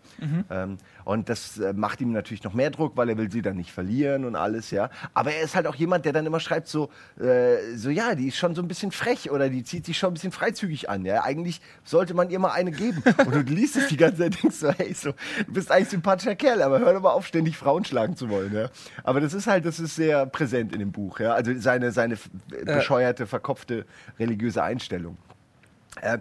Ähm, 0.49 0.77
und 1.05 1.29
das 1.29 1.57
äh, 1.57 1.73
macht 1.73 2.01
ihm 2.01 2.11
natürlich 2.11 2.43
noch 2.43 2.53
mehr 2.53 2.69
Druck, 2.69 2.97
weil 2.97 3.09
er 3.09 3.17
will 3.17 3.31
sie 3.31 3.41
dann 3.41 3.55
nicht 3.55 3.71
verlieren 3.71 4.25
und 4.25 4.35
alles, 4.35 4.71
ja. 4.71 4.89
Aber 5.13 5.31
er 5.31 5.43
ist 5.43 5.55
halt 5.55 5.67
auch 5.67 5.75
jemand, 5.75 6.05
der 6.05 6.13
dann 6.13 6.25
immer 6.25 6.39
schreibt 6.39 6.67
so, 6.67 6.89
äh, 7.19 7.75
so 7.75 7.89
ja, 7.89 8.15
die 8.15 8.27
ist 8.27 8.37
schon 8.37 8.55
so 8.55 8.61
ein 8.61 8.67
bisschen 8.67 8.91
frech 8.91 9.31
oder 9.31 9.49
die 9.49 9.63
zieht 9.63 9.85
sich 9.85 9.97
schon 9.97 10.11
ein 10.11 10.13
bisschen 10.13 10.31
freizügig 10.31 10.89
an. 10.89 11.05
Ja, 11.05 11.23
eigentlich 11.23 11.61
sollte 11.83 12.13
man 12.13 12.29
ihr 12.29 12.39
mal 12.39 12.51
eine 12.51 12.71
geben. 12.71 13.01
Und 13.25 13.33
du 13.33 13.53
liest 13.53 13.77
es 13.77 13.87
die 13.87 13.97
ganze 13.97 14.17
Zeit, 14.17 14.43
denkst 14.43 14.57
so, 14.57 14.71
hey, 14.71 14.93
so, 14.93 15.13
du 15.47 15.53
bist 15.53 15.71
eigentlich 15.71 15.87
ein 15.87 15.91
sympathischer 15.91 16.35
Kerl, 16.35 16.61
aber 16.61 16.79
hör 16.79 16.93
doch 16.93 17.01
mal 17.01 17.11
auf, 17.11 17.25
ständig 17.25 17.57
Frauen 17.57 17.85
schlagen 17.85 18.15
zu 18.15 18.29
wollen. 18.29 18.53
Ja. 18.53 18.69
Aber 19.03 19.21
das 19.21 19.33
ist 19.33 19.47
halt, 19.47 19.65
das 19.65 19.79
ist 19.79 19.95
sehr 19.95 20.25
präsent 20.25 20.73
in 20.73 20.79
dem 20.79 20.91
Buch. 20.91 21.19
Ja. 21.19 21.33
Also 21.33 21.53
seine, 21.57 21.91
seine 21.91 22.17
bescheuerte, 22.65 23.27
verkopfte 23.27 23.85
religiöse 24.19 24.61
Einstellung. 24.61 24.88
Äh, 26.01 26.19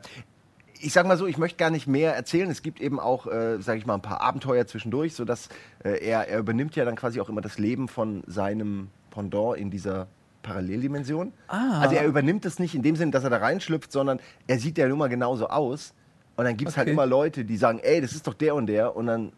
ich 0.80 0.92
sag 0.92 1.06
mal 1.06 1.16
so, 1.16 1.26
ich 1.26 1.38
möchte 1.38 1.56
gar 1.58 1.70
nicht 1.70 1.86
mehr 1.86 2.14
erzählen. 2.14 2.50
Es 2.50 2.62
gibt 2.62 2.80
eben 2.80 3.00
auch, 3.00 3.26
äh, 3.26 3.60
sage 3.60 3.78
ich 3.78 3.86
mal, 3.86 3.94
ein 3.94 4.02
paar 4.02 4.20
Abenteuer 4.20 4.66
zwischendurch, 4.66 5.14
sodass 5.14 5.48
äh, 5.84 6.04
er, 6.06 6.28
er 6.28 6.38
übernimmt 6.38 6.76
ja 6.76 6.84
dann 6.84 6.96
quasi 6.96 7.20
auch 7.20 7.28
immer 7.28 7.40
das 7.40 7.58
Leben 7.58 7.88
von 7.88 8.22
seinem 8.26 8.88
Pendant 9.10 9.58
in 9.58 9.70
dieser 9.70 10.06
Paralleldimension. 10.42 11.32
Ah. 11.48 11.80
Also 11.80 11.96
er 11.96 12.06
übernimmt 12.06 12.44
es 12.46 12.58
nicht 12.58 12.74
in 12.74 12.82
dem 12.82 12.96
Sinn, 12.96 13.10
dass 13.10 13.24
er 13.24 13.30
da 13.30 13.38
reinschlüpft, 13.38 13.90
sondern 13.90 14.20
er 14.46 14.58
sieht 14.58 14.78
ja 14.78 14.88
nun 14.88 14.98
mal 14.98 15.08
genauso 15.08 15.48
aus. 15.48 15.94
Und 16.36 16.44
dann 16.44 16.56
gibt 16.56 16.70
es 16.70 16.76
halt 16.76 16.86
Okay. 16.86 16.92
immer 16.92 17.06
Leute, 17.06 17.44
die 17.44 17.56
sagen, 17.56 17.80
ey, 17.82 18.00
das 18.00 18.12
ist 18.12 18.26
doch 18.26 18.34
der 18.34 18.54
und 18.54 18.66
der. 18.66 18.94
Und 18.94 19.06
dann, 19.06 19.32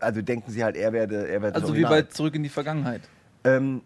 also 0.00 0.20
denken 0.20 0.50
sie 0.50 0.62
halt, 0.62 0.76
er 0.76 0.92
werde, 0.92 1.26
er 1.26 1.40
werde 1.40 1.54
Also 1.58 1.74
wie 1.74 1.82
bei 1.82 2.02
Zurück 2.02 2.34
in 2.34 2.42
die 2.42 2.50
Vergangenheit. 2.50 3.00
Ähm, 3.44 3.80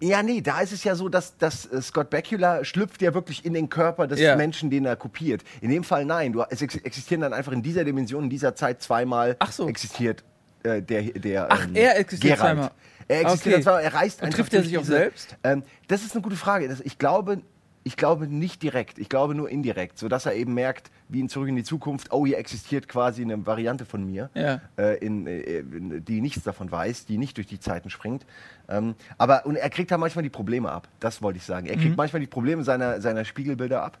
ja, 0.00 0.22
nee, 0.22 0.40
da 0.42 0.60
ist 0.60 0.72
es 0.72 0.84
ja 0.84 0.94
so, 0.94 1.08
dass, 1.08 1.36
dass 1.38 1.66
äh, 1.66 1.80
Scott 1.80 2.10
Bakula 2.10 2.64
schlüpft 2.64 3.00
ja 3.02 3.14
wirklich 3.14 3.44
in 3.44 3.54
den 3.54 3.68
Körper 3.68 4.06
des 4.06 4.20
Ja. 4.20 4.36
Menschen, 4.36 4.68
den 4.70 4.84
er 4.84 4.96
kopiert. 4.96 5.42
In 5.60 5.70
dem 5.70 5.84
Fall 5.84 6.04
nein. 6.04 6.32
Du, 6.32 6.42
es 6.50 6.60
ex 6.62 6.76
existieren 6.76 7.22
dann 7.22 7.32
einfach 7.32 7.52
in 7.52 7.62
dieser 7.62 7.84
Dimension, 7.84 8.24
in 8.24 8.30
dieser 8.30 8.54
Zeit 8.54 8.82
zweimal 8.82 9.36
Ach 9.38 9.52
so. 9.52 9.68
existiert 9.68 10.22
äh, 10.64 10.82
der, 10.82 11.02
der. 11.02 11.46
Ach, 11.50 11.66
er 11.74 11.98
existiert 11.98 12.36
Geralt. 12.36 12.54
zweimal. 12.56 12.70
Er 13.08 13.20
existiert 13.20 13.54
Okay. 13.54 13.62
zweimal, 13.64 13.82
er 13.82 13.94
reist 13.94 14.22
Und 14.22 14.30
trifft 14.32 14.52
er 14.52 14.62
sich 14.62 14.76
auch 14.76 14.82
diese- 14.82 14.92
selbst? 14.92 15.36
Ähm, 15.44 15.62
das 15.88 16.02
ist 16.02 16.12
eine 16.14 16.22
gute 16.22 16.36
Frage. 16.36 16.68
Das, 16.68 16.80
ich 16.80 16.98
glaube, 16.98 17.40
ich 17.86 17.96
glaube 17.96 18.26
nicht 18.26 18.64
direkt, 18.64 18.98
ich 18.98 19.08
glaube 19.08 19.36
nur 19.36 19.48
indirekt, 19.48 19.96
sodass 19.96 20.26
er 20.26 20.34
eben 20.34 20.54
merkt, 20.54 20.90
wie 21.08 21.20
in 21.20 21.28
Zurück 21.28 21.48
in 21.48 21.54
die 21.54 21.62
Zukunft, 21.62 22.12
oh, 22.12 22.26
hier 22.26 22.36
existiert 22.36 22.88
quasi 22.88 23.22
eine 23.22 23.46
Variante 23.46 23.84
von 23.84 24.04
mir, 24.04 24.28
Ja. 24.34 24.60
äh, 24.76 24.98
in, 24.98 25.28
äh, 25.28 25.38
in, 25.60 26.04
die 26.04 26.20
nichts 26.20 26.42
davon 26.42 26.68
weiß, 26.68 27.06
die 27.06 27.16
nicht 27.16 27.36
durch 27.36 27.46
die 27.46 27.60
Zeiten 27.60 27.88
springt. 27.88 28.26
Ähm, 28.68 28.96
aber 29.18 29.46
und 29.46 29.54
er 29.54 29.70
kriegt 29.70 29.92
da 29.92 29.98
manchmal 29.98 30.24
die 30.24 30.30
Probleme 30.30 30.68
ab, 30.72 30.88
das 30.98 31.22
wollte 31.22 31.36
ich 31.36 31.44
sagen. 31.44 31.66
Er 31.68 31.76
kriegt 31.76 31.96
manchmal 31.96 32.18
die 32.18 32.26
Probleme 32.26 32.64
seiner, 32.64 33.00
seiner 33.00 33.24
Spiegelbilder 33.24 33.80
ab. 33.84 33.98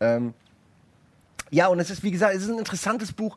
Ähm, 0.00 0.34
ja, 1.50 1.68
und 1.68 1.78
es 1.78 1.90
ist, 1.90 2.02
wie 2.02 2.10
gesagt, 2.10 2.34
es 2.34 2.42
ist 2.42 2.50
ein 2.50 2.58
interessantes 2.58 3.12
Buch. 3.12 3.36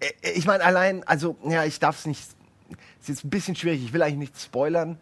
Äh, 0.00 0.06
Ich 0.34 0.46
meine, 0.46 0.64
allein, 0.64 1.04
also, 1.06 1.36
ja, 1.44 1.62
ich 1.64 1.78
darf 1.78 1.98
es 1.98 2.06
nicht. 2.06 2.20
Es 2.20 3.02
ist 3.02 3.08
jetzt 3.08 3.24
ein 3.26 3.30
bisschen 3.30 3.54
schwierig, 3.54 3.84
ich 3.84 3.92
will 3.92 4.02
eigentlich 4.02 4.30
nicht 4.30 4.40
spoilern. 4.40 4.96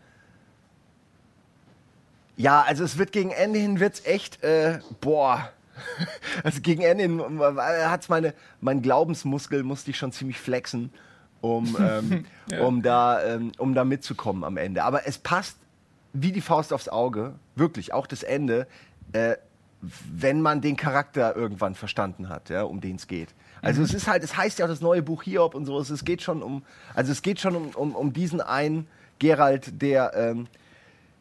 Ja, 2.37 2.62
also 2.62 2.85
es 2.85 2.99
wird 2.99 3.12
gegen 3.12 3.31
Ende 3.31 3.59
hin 3.59 3.81
wird's 3.81 4.05
echt, 4.05 4.43
äh, 4.43 4.81
boah. 5.00 5.50
Also 6.43 6.61
gegen 6.62 6.83
Ende 6.83 7.02
hin 7.05 7.40
hat's 7.50 8.09
meine, 8.09 8.33
mein 8.61 8.81
Glaubensmuskel 8.83 9.62
musste 9.62 9.90
ich 9.90 9.99
schon 9.99 10.11
ziemlich 10.12 10.38
flexen, 10.38 10.90
um, 11.43 11.76
ähm, 11.81 12.25
Ja. 12.50 12.62
um, 12.62 12.83
da, 12.83 13.23
ähm, 13.25 13.52
um 13.59 13.75
da 13.75 13.85
mitzukommen 13.85 14.45
am 14.45 14.57
Ende. 14.57 14.85
Aber 14.85 15.07
es 15.07 15.19
passt 15.19 15.59
wie 16.14 16.33
die 16.33 16.40
Faust 16.40 16.73
aufs 16.73 16.88
Auge, 16.88 17.35
wirklich, 17.57 17.93
auch 17.93 18.07
das 18.07 18.23
Ende, 18.23 18.66
äh, 19.12 19.37
wenn 20.11 20.40
man 20.40 20.62
den 20.62 20.76
Charakter 20.76 21.37
irgendwann 21.37 21.75
verstanden 21.75 22.28
hat, 22.31 22.49
ja, 22.49 22.62
um 22.62 22.81
den 22.81 22.97
es 22.97 23.07
geht. 23.07 23.35
Also 23.62 23.83
es 23.83 23.93
ist 23.93 24.07
halt, 24.09 24.23
es 24.25 24.37
heißt 24.37 24.59
ja 24.59 24.64
auch 24.64 24.71
das 24.71 24.81
neue 24.81 25.02
Buch 25.02 25.23
Hiob 25.25 25.55
und 25.55 25.66
so, 25.66 25.78
es, 25.78 25.90
es 25.90 26.05
geht 26.05 26.23
schon 26.23 26.43
um, 26.43 26.62
also 26.95 27.12
es 27.12 27.21
geht 27.23 27.40
schon 27.40 27.55
um, 27.55 27.69
um, 27.71 27.95
um 27.95 28.12
diesen 28.12 28.40
einen 28.40 28.87
Gerald, 29.19 29.81
der 29.83 30.12
ähm, 30.14 30.47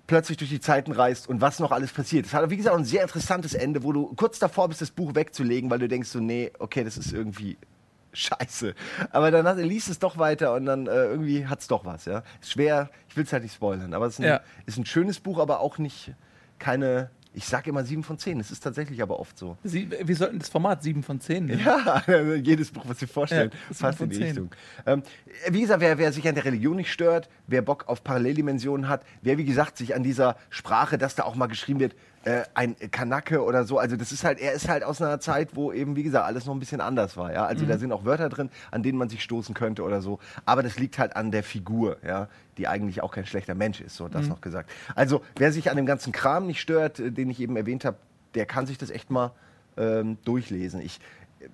plötzlich 0.08 0.38
durch 0.38 0.50
die 0.50 0.60
Zeiten 0.60 0.92
reist 0.92 1.28
und 1.28 1.42
was 1.42 1.60
noch 1.60 1.72
alles 1.72 1.92
passiert. 1.92 2.26
Es 2.26 2.34
hat, 2.34 2.50
wie 2.50 2.58
gesagt, 2.58 2.76
auch 2.76 2.80
ein 2.80 2.86
sehr 2.86 3.02
interessantes 3.02 3.54
Ende, 3.54 3.84
wo 3.84 3.92
du 3.92 4.14
kurz 4.16 4.40
davor 4.40 4.68
bist, 4.68 4.82
das 4.82 4.92
Buch 4.92 5.16
wegzulegen, 5.16 5.70
weil 5.70 5.80
du 5.80 5.88
denkst 5.88 6.10
so, 6.10 6.20
nee, 6.20 6.52
okay, 6.60 6.84
das 6.84 6.98
ist 6.98 7.12
irgendwie 7.14 7.58
scheiße. 8.14 8.76
Aber 9.12 9.32
dann 9.32 9.46
hat, 9.48 9.58
liest 9.58 9.90
es 9.90 10.00
doch 10.00 10.18
weiter 10.18 10.54
und 10.54 10.66
dann 10.66 10.88
äh, 10.88 11.06
irgendwie 11.06 11.48
hat 11.48 11.60
es 11.60 11.68
doch 11.68 11.86
was, 11.86 12.06
ja. 12.06 12.24
Ist 12.42 12.52
schwer, 12.52 12.90
ich 13.10 13.18
will 13.18 13.24
es 13.26 13.34
halt 13.34 13.44
nicht 13.44 13.56
spoilern, 13.56 13.94
aber 13.94 14.06
es 14.06 14.14
ist 14.14 14.20
ein, 14.20 14.26
Ja. 14.28 14.42
ist 14.66 14.78
ein 14.78 14.86
schönes 14.86 15.20
Buch, 15.20 15.40
aber 15.40 15.60
auch 15.60 15.78
nicht 15.80 16.14
keine, 16.60 17.10
ich 17.36 17.46
sage 17.46 17.70
immer 17.70 17.84
sieben 17.84 18.04
von 18.04 18.18
zehn, 18.18 18.40
es 18.40 18.50
ist 18.50 18.62
tatsächlich 18.62 19.02
aber 19.02 19.20
oft 19.20 19.38
so. 19.38 19.58
Sie, 19.64 19.90
wir 19.92 20.16
sollten 20.16 20.40
das 20.40 20.50
Format 20.50 20.82
7 20.84 21.04
von 21.04 21.20
10 21.20 21.46
nehmen. 21.46 21.62
Ja, 21.66 22.02
jedes 22.36 22.72
Buch, 22.72 22.84
was 22.88 23.00
Sie 23.00 23.08
vorstellen, 23.08 23.52
Ja, 23.70 23.92
von 23.92 24.06
in 24.06 24.10
die 24.10 24.16
zehn. 24.16 24.26
Richtung. 24.28 24.50
Ähm, 24.86 25.04
wie 25.50 25.62
gesagt, 25.62 25.82
wer, 25.82 25.98
wer 25.98 26.12
sich 26.14 26.28
an 26.28 26.36
der 26.36 26.46
Religion 26.46 26.78
nicht 26.78 26.92
stört, 26.92 27.30
wer 27.48 27.62
Bock 27.62 27.88
auf 27.88 28.04
Paralleldimensionen 28.04 28.88
hat, 28.88 29.04
wer, 29.22 29.38
wie 29.38 29.46
gesagt, 29.46 29.78
sich 29.78 29.94
an 29.96 30.04
dieser 30.04 30.38
Sprache, 30.50 30.98
dass 30.98 31.16
da 31.16 31.24
auch 31.24 31.36
mal 31.36 31.48
geschrieben 31.48 31.80
wird, 31.82 31.96
äh, 32.26 32.44
ein 32.56 32.76
Kanake 32.92 33.44
oder 33.44 33.64
so, 33.66 33.78
also 33.78 33.96
das 33.96 34.12
ist 34.12 34.24
halt, 34.24 34.40
er 34.40 34.54
ist 34.54 34.68
halt 34.68 34.84
aus 34.84 35.02
einer 35.02 35.20
Zeit, 35.20 35.56
wo 35.56 35.72
eben, 35.72 35.96
wie 35.96 36.04
gesagt, 36.04 36.26
alles 36.26 36.46
noch 36.46 36.54
ein 36.54 36.60
bisschen 36.60 36.82
anders 36.82 37.16
war, 37.18 37.32
ja. 37.32 37.46
Also 37.46 37.64
Mhm. 37.66 37.70
da 37.70 37.78
sind 37.78 37.92
auch 37.92 38.04
Wörter 38.04 38.30
drin, 38.30 38.50
an 38.72 38.84
denen 38.84 38.98
man 38.98 39.10
sich 39.10 39.22
stoßen 39.24 39.54
könnte 39.56 39.84
oder 39.84 40.02
so. 40.02 40.20
Aber 40.46 40.64
das 40.64 40.78
liegt 40.80 40.98
halt 41.00 41.16
an 41.16 41.32
der 41.32 41.44
Figur, 41.44 41.98
ja, 42.06 42.28
die 42.58 42.68
eigentlich 42.68 43.02
auch 43.02 43.12
kein 43.12 43.26
schlechter 43.26 43.56
Mensch 43.56 43.80
ist, 43.80 43.96
so 43.96 44.06
Mhm. 44.06 44.12
das 44.12 44.28
noch 44.28 44.42
gesagt. 44.42 44.70
Also, 44.96 45.22
wer 45.38 45.52
sich 45.52 45.70
an 45.70 45.78
dem 45.78 45.86
ganzen 45.86 46.12
Kram 46.12 46.48
nicht 46.48 46.60
stört, 46.62 47.00
äh, 47.00 47.12
den 47.12 47.30
ich 47.30 47.40
eben 47.40 47.56
erwähnt 47.58 47.86
habe, 47.86 47.98
der 48.34 48.46
kann 48.46 48.66
sich 48.66 48.78
das 48.78 48.90
echt 48.90 49.10
mal 49.12 49.32
ähm, 49.78 50.18
durchlesen. 50.26 50.82
Ich, 50.82 51.00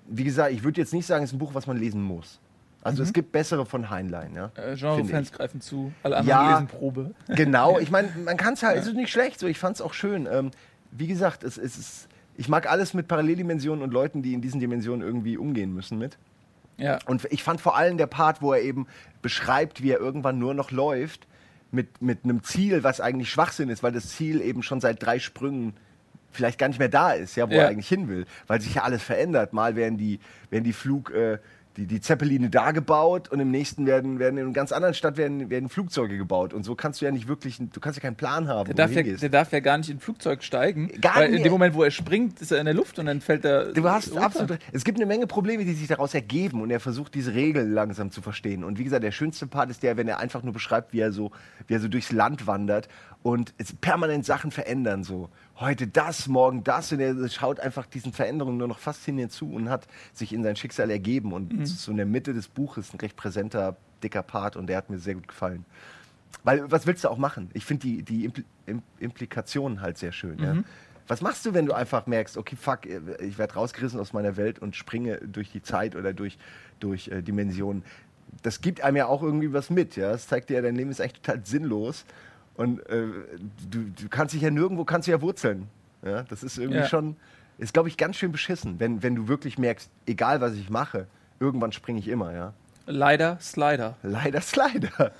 wie 0.06 0.24
gesagt, 0.24 0.52
ich 0.52 0.62
würde 0.64 0.80
jetzt 0.80 0.92
nicht 0.92 1.06
sagen, 1.06 1.24
es 1.24 1.30
ist 1.30 1.34
ein 1.36 1.38
Buch, 1.38 1.54
was 1.54 1.66
man 1.66 1.76
lesen 1.76 2.02
muss. 2.02 2.40
Also 2.82 3.02
es 3.04 3.12
gibt 3.12 3.30
bessere 3.32 3.64
von 3.64 3.90
Heinlein, 3.90 4.34
ja. 4.34 4.50
Äh, 4.56 4.74
Genre-Fans 4.76 5.30
greifen 5.32 5.60
zu, 5.60 5.92
alle 6.02 6.16
anderen 6.16 6.40
Ja. 6.40 6.52
lesen 6.54 6.66
Probe. 6.66 7.10
Genau, 7.28 7.78
ich 7.80 7.90
meine, 7.90 8.08
man 8.24 8.36
kann 8.36 8.54
es 8.54 8.62
halt, 8.62 8.78
es 8.78 8.86
ist 8.88 8.94
nicht 8.96 9.10
schlecht, 9.12 9.38
so 9.38 9.46
ich 9.46 9.58
fand 9.58 9.76
es 9.76 9.82
auch 9.82 9.94
schön. 9.94 10.26
Ähm, 10.30 10.50
wie 10.90 11.06
gesagt, 11.06 11.44
es, 11.44 11.58
es 11.58 11.78
ist, 11.78 12.08
ich 12.36 12.48
mag 12.48 12.68
alles 12.70 12.92
mit 12.92 13.06
Paralleldimensionen 13.08 13.82
und 13.84 13.92
Leuten, 13.92 14.22
die 14.22 14.34
in 14.34 14.40
diesen 14.40 14.58
Dimensionen 14.60 15.06
irgendwie 15.06 15.36
umgehen 15.36 15.72
müssen 15.72 15.98
mit. 15.98 16.18
Ja. 16.76 16.98
Und 17.06 17.26
ich 17.30 17.42
fand 17.44 17.60
vor 17.60 17.76
allem 17.76 17.98
der 17.98 18.06
Part, 18.08 18.42
wo 18.42 18.52
er 18.52 18.62
eben 18.62 18.86
beschreibt, 19.20 19.82
wie 19.82 19.90
er 19.92 20.00
irgendwann 20.00 20.38
nur 20.38 20.54
noch 20.54 20.70
läuft, 20.72 21.26
mit, 21.70 22.02
mit 22.02 22.24
einem 22.24 22.42
Ziel, 22.42 22.82
was 22.82 23.00
eigentlich 23.00 23.30
Schwachsinn 23.30 23.68
ist, 23.68 23.82
weil 23.82 23.92
das 23.92 24.08
Ziel 24.08 24.40
eben 24.42 24.62
schon 24.62 24.80
seit 24.80 25.02
drei 25.02 25.18
Sprüngen 25.18 25.74
vielleicht 26.30 26.58
gar 26.58 26.68
nicht 26.68 26.78
mehr 26.78 26.88
da 26.88 27.12
ist, 27.12 27.36
ja, 27.36 27.48
wo 27.48 27.54
Ja. 27.54 27.62
er 27.62 27.68
eigentlich 27.68 27.88
hin 27.88 28.08
will, 28.08 28.26
weil 28.46 28.60
sich 28.60 28.74
ja 28.74 28.82
alles 28.82 29.02
verändert. 29.02 29.52
Mal 29.52 29.76
werden 29.76 29.96
die, 29.98 30.18
werden 30.50 30.64
die 30.64 30.72
Flug, 30.72 31.10
äh, 31.12 31.38
die, 31.76 31.86
die 31.86 32.00
Zeppeline 32.00 32.50
da 32.50 32.72
gebaut 32.72 33.30
und 33.30 33.40
im 33.40 33.50
nächsten 33.50 33.86
werden, 33.86 34.18
werden 34.18 34.36
in 34.36 34.44
einer 34.44 34.52
ganz 34.52 34.72
anderen 34.72 34.94
Stadt 34.94 35.16
werden, 35.16 35.48
werden 35.48 35.68
Flugzeuge 35.68 36.18
gebaut. 36.18 36.52
Und 36.52 36.64
so 36.64 36.74
kannst 36.74 37.00
du 37.00 37.06
ja 37.06 37.10
nicht 37.10 37.28
wirklich, 37.28 37.58
du 37.58 37.80
kannst 37.80 37.98
ja 37.98 38.02
keinen 38.02 38.16
Plan 38.16 38.48
haben, 38.48 38.66
Der 38.66 38.74
wo 38.74 38.76
darf, 38.76 38.92
ja, 38.92 39.02
der 39.02 39.28
darf 39.28 39.52
ja 39.52 39.60
gar 39.60 39.78
nicht 39.78 39.88
in 39.88 39.96
ein 39.96 40.00
Flugzeug 40.00 40.42
steigen. 40.42 40.88
Gar 41.00 41.16
weil 41.16 41.26
in 41.26 41.32
nicht. 41.32 41.44
dem 41.44 41.52
Moment, 41.52 41.74
wo 41.74 41.82
er 41.82 41.90
springt, 41.90 42.40
ist 42.40 42.52
er 42.52 42.58
in 42.58 42.66
der 42.66 42.74
Luft 42.74 42.98
und 42.98 43.06
dann 43.06 43.20
fällt 43.20 43.44
er. 43.44 43.72
Du 43.72 43.88
hast 43.88 44.10
runter. 44.10 44.22
absolut. 44.24 44.58
Es 44.72 44.84
gibt 44.84 44.98
eine 44.98 45.06
Menge 45.06 45.26
Probleme, 45.26 45.64
die 45.64 45.72
sich 45.72 45.88
daraus 45.88 46.14
ergeben 46.14 46.60
und 46.60 46.70
er 46.70 46.80
versucht, 46.80 47.14
diese 47.14 47.34
Regeln 47.34 47.72
langsam 47.72 48.10
zu 48.10 48.20
verstehen. 48.20 48.64
Und 48.64 48.78
wie 48.78 48.84
gesagt, 48.84 49.02
der 49.02 49.12
schönste 49.12 49.46
Part 49.46 49.70
ist 49.70 49.82
der, 49.82 49.96
wenn 49.96 50.08
er 50.08 50.18
einfach 50.18 50.42
nur 50.42 50.52
beschreibt, 50.52 50.92
wie 50.92 51.00
er 51.00 51.12
so, 51.12 51.30
wie 51.66 51.74
er 51.74 51.80
so 51.80 51.88
durchs 51.88 52.12
Land 52.12 52.46
wandert 52.46 52.88
und 53.22 53.54
permanent 53.80 54.24
Sachen 54.24 54.50
verändern. 54.50 55.04
So 55.04 55.28
heute 55.56 55.86
das, 55.86 56.26
morgen 56.28 56.64
das. 56.64 56.92
Und 56.92 57.00
er 57.00 57.28
schaut 57.28 57.60
einfach 57.60 57.86
diesen 57.86 58.12
Veränderungen 58.12 58.58
nur 58.58 58.68
noch 58.68 58.78
fasziniert 58.78 59.32
zu 59.32 59.50
und 59.52 59.68
hat 59.70 59.86
sich 60.12 60.32
in 60.32 60.42
sein 60.42 60.56
Schicksal 60.56 60.90
ergeben. 60.90 61.32
Und 61.32 61.66
so 61.66 61.90
in 61.90 61.96
der 61.96 62.06
Mitte 62.06 62.34
des 62.34 62.48
Buches 62.48 62.92
ein 62.92 62.98
recht 62.98 63.16
präsenter, 63.16 63.76
dicker 64.02 64.22
Part 64.22 64.56
und 64.56 64.66
der 64.66 64.76
hat 64.76 64.90
mir 64.90 64.98
sehr 64.98 65.14
gut 65.14 65.28
gefallen. 65.28 65.64
Weil, 66.44 66.70
was 66.70 66.86
willst 66.86 67.04
du 67.04 67.08
auch 67.08 67.18
machen? 67.18 67.50
Ich 67.54 67.64
finde 67.64 67.86
die, 67.86 68.02
die 68.02 68.24
Impl 68.24 68.44
Im 68.66 68.82
Implikationen 68.98 69.80
halt 69.80 69.98
sehr 69.98 70.12
schön. 70.12 70.38
Ja? 70.40 70.56
Was 71.08 71.20
machst 71.20 71.44
du, 71.44 71.52
wenn 71.52 71.66
du 71.66 71.72
einfach 71.72 72.06
merkst, 72.06 72.36
okay, 72.36 72.56
fuck, 72.56 72.86
ich 72.86 73.38
werde 73.38 73.54
rausgerissen 73.54 74.00
aus 74.00 74.12
meiner 74.12 74.36
Welt 74.36 74.60
und 74.60 74.76
springe 74.76 75.18
durch 75.18 75.50
die 75.50 75.62
Zeit 75.62 75.94
oder 75.94 76.12
durch, 76.12 76.38
durch 76.80 77.08
äh, 77.08 77.22
Dimensionen? 77.22 77.84
Das 78.42 78.60
gibt 78.60 78.82
einem 78.82 78.96
ja 78.96 79.06
auch 79.06 79.22
irgendwie 79.22 79.52
was 79.52 79.68
mit. 79.68 79.94
Ja? 79.96 80.12
Das 80.12 80.26
zeigt 80.26 80.48
dir, 80.48 80.54
ja, 80.54 80.62
dein 80.62 80.74
Leben 80.74 80.90
ist 80.90 81.00
echt 81.00 81.22
total 81.22 81.44
sinnlos. 81.44 82.04
Und 82.54 82.80
äh, 82.88 83.06
du, 83.70 83.84
du 83.84 84.08
kannst 84.10 84.34
dich 84.34 84.42
ja 84.42 84.50
nirgendwo, 84.50 84.84
kannst 84.84 85.08
du 85.08 85.12
ja 85.12 85.20
wurzeln. 85.22 85.68
Ja? 86.04 86.22
Das 86.24 86.42
ist 86.42 86.58
irgendwie 86.58 86.80
Ja. 86.80 86.86
schon, 86.86 87.16
ist 87.58 87.72
glaube 87.72 87.88
ich 87.88 87.96
ganz 87.96 88.16
schön 88.16 88.32
beschissen, 88.32 88.78
wenn, 88.78 89.02
wenn 89.02 89.14
du 89.14 89.28
wirklich 89.28 89.58
merkst, 89.58 89.90
egal 90.06 90.40
was 90.40 90.54
ich 90.54 90.68
mache, 90.70 91.06
irgendwann 91.40 91.72
springe 91.72 91.98
ich 91.98 92.08
immer, 92.08 92.32
ja. 92.34 92.52
Leider 92.86 93.38
Slider. 93.40 93.96
Leider 94.02 94.40
Slider. 94.40 95.12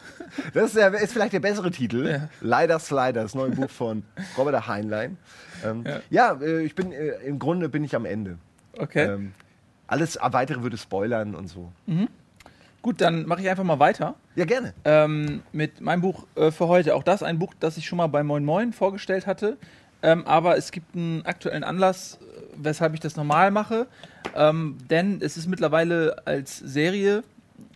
Das 0.52 0.70
ist, 0.70 0.76
ja, 0.76 0.88
ist 0.88 1.12
vielleicht 1.12 1.32
der 1.32 1.38
bessere 1.40 1.70
Titel. 1.70 2.06
Ja. 2.08 2.28
Leider 2.40 2.78
Slider, 2.80 3.22
das 3.22 3.34
neue 3.36 3.50
Buch 3.50 3.70
von 3.70 4.02
Robert 4.36 4.66
Heinlein. 4.66 5.16
Ähm, 5.64 5.84
Ja. 5.86 6.00
ja, 6.10 6.40
äh, 6.42 6.62
ich 6.64 6.74
bin 6.74 6.90
äh, 6.92 7.10
im 7.24 7.38
Grunde 7.38 7.68
bin 7.68 7.84
ich 7.84 7.94
am 7.94 8.04
Ende. 8.04 8.36
Okay. 8.76 9.04
Ähm, 9.04 9.32
alles 9.86 10.18
weitere 10.20 10.62
würde 10.62 10.76
spoilern 10.76 11.34
und 11.36 11.46
so. 11.46 11.70
Gut, 12.82 13.00
dann 13.00 13.26
mache 13.26 13.40
ich 13.40 13.48
einfach 13.48 13.64
mal 13.64 13.78
weiter. 13.78 14.16
Ja, 14.34 14.44
gerne. 14.44 14.74
ähm, 14.84 15.42
mit 15.52 15.80
meinem 15.80 16.02
Buch 16.02 16.26
äh, 16.34 16.50
für 16.50 16.66
heute. 16.66 16.96
Auch 16.96 17.04
das 17.04 17.22
ein 17.22 17.38
Buch, 17.38 17.54
das 17.60 17.76
ich 17.76 17.86
schon 17.86 17.98
mal 17.98 18.08
bei 18.08 18.24
Moin 18.24 18.44
Moin 18.44 18.72
vorgestellt 18.72 19.26
hatte. 19.26 19.56
Ähm, 20.02 20.26
aber 20.26 20.56
es 20.56 20.72
gibt 20.72 20.96
einen 20.96 21.24
aktuellen 21.24 21.62
Anlass, 21.62 22.18
äh, 22.20 22.42
weshalb 22.56 22.94
ich 22.94 23.00
das 23.00 23.14
normal 23.14 23.52
mache. 23.52 23.86
Ähm, 24.34 24.78
denn 24.90 25.20
es 25.22 25.36
ist 25.36 25.46
mittlerweile 25.46 26.16
als 26.24 26.58
Serie 26.58 27.22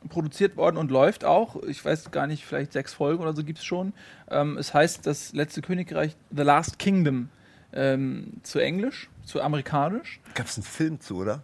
produziert 0.08 0.56
worden 0.56 0.76
und 0.76 0.90
läuft 0.90 1.25
auch. 1.25 1.62
Ich 1.64 1.84
weiß 1.84 2.10
gar 2.10 2.26
nicht, 2.26 2.44
vielleicht 2.44 2.72
sechs 2.72 2.92
Folgen 2.92 3.22
oder 3.22 3.32
so 3.32 3.44
gibt 3.44 3.60
es 3.60 3.64
schon. 3.64 3.92
Ähm, 4.28 4.58
es 4.58 4.75
heißt 4.75 5.06
Das 5.06 5.32
letzte 5.34 5.62
Königreich, 5.62 6.16
The 6.30 6.42
Last 6.42 6.80
Kingdom, 6.80 7.28
ähm, 7.72 8.32
zu 8.42 8.58
Englisch, 8.58 9.08
zu 9.25 9.40
amerikanisch. 9.40 10.20
Gab 10.34 10.46
es 10.46 10.56
einen 10.56 10.64
Film 10.64 11.00
zu, 11.00 11.18
oder? 11.18 11.42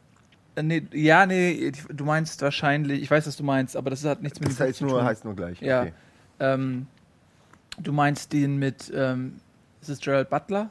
Äh, 0.54 0.62
nee, 0.62 0.82
ja, 0.92 1.26
nee, 1.26 1.72
du 1.88 2.04
meinst 2.04 2.40
wahrscheinlich, 2.42 3.02
ich 3.02 3.10
weiß, 3.10 3.26
was 3.26 3.36
du 3.36 3.42
meinst, 3.44 3.76
aber 3.76 3.90
das 3.90 4.04
hat 4.04 4.22
nichts 4.22 4.38
mit 4.40 4.48
Das 4.50 4.56
dem 4.56 4.66
heißt 4.66 4.78
zu 4.78 4.84
nur, 4.86 4.98
tun. 4.98 5.04
heißt 5.04 5.24
nur 5.24 5.34
gleich. 5.36 5.60
Ja. 5.60 5.82
Okay. 5.82 5.92
Ähm, 6.40 6.86
du 7.78 7.92
meinst 7.92 8.32
den 8.32 8.58
mit, 8.58 8.92
ähm, 8.94 9.40
ist 9.80 9.88
es 9.88 10.00
Gerald 10.00 10.28
Butler? 10.30 10.70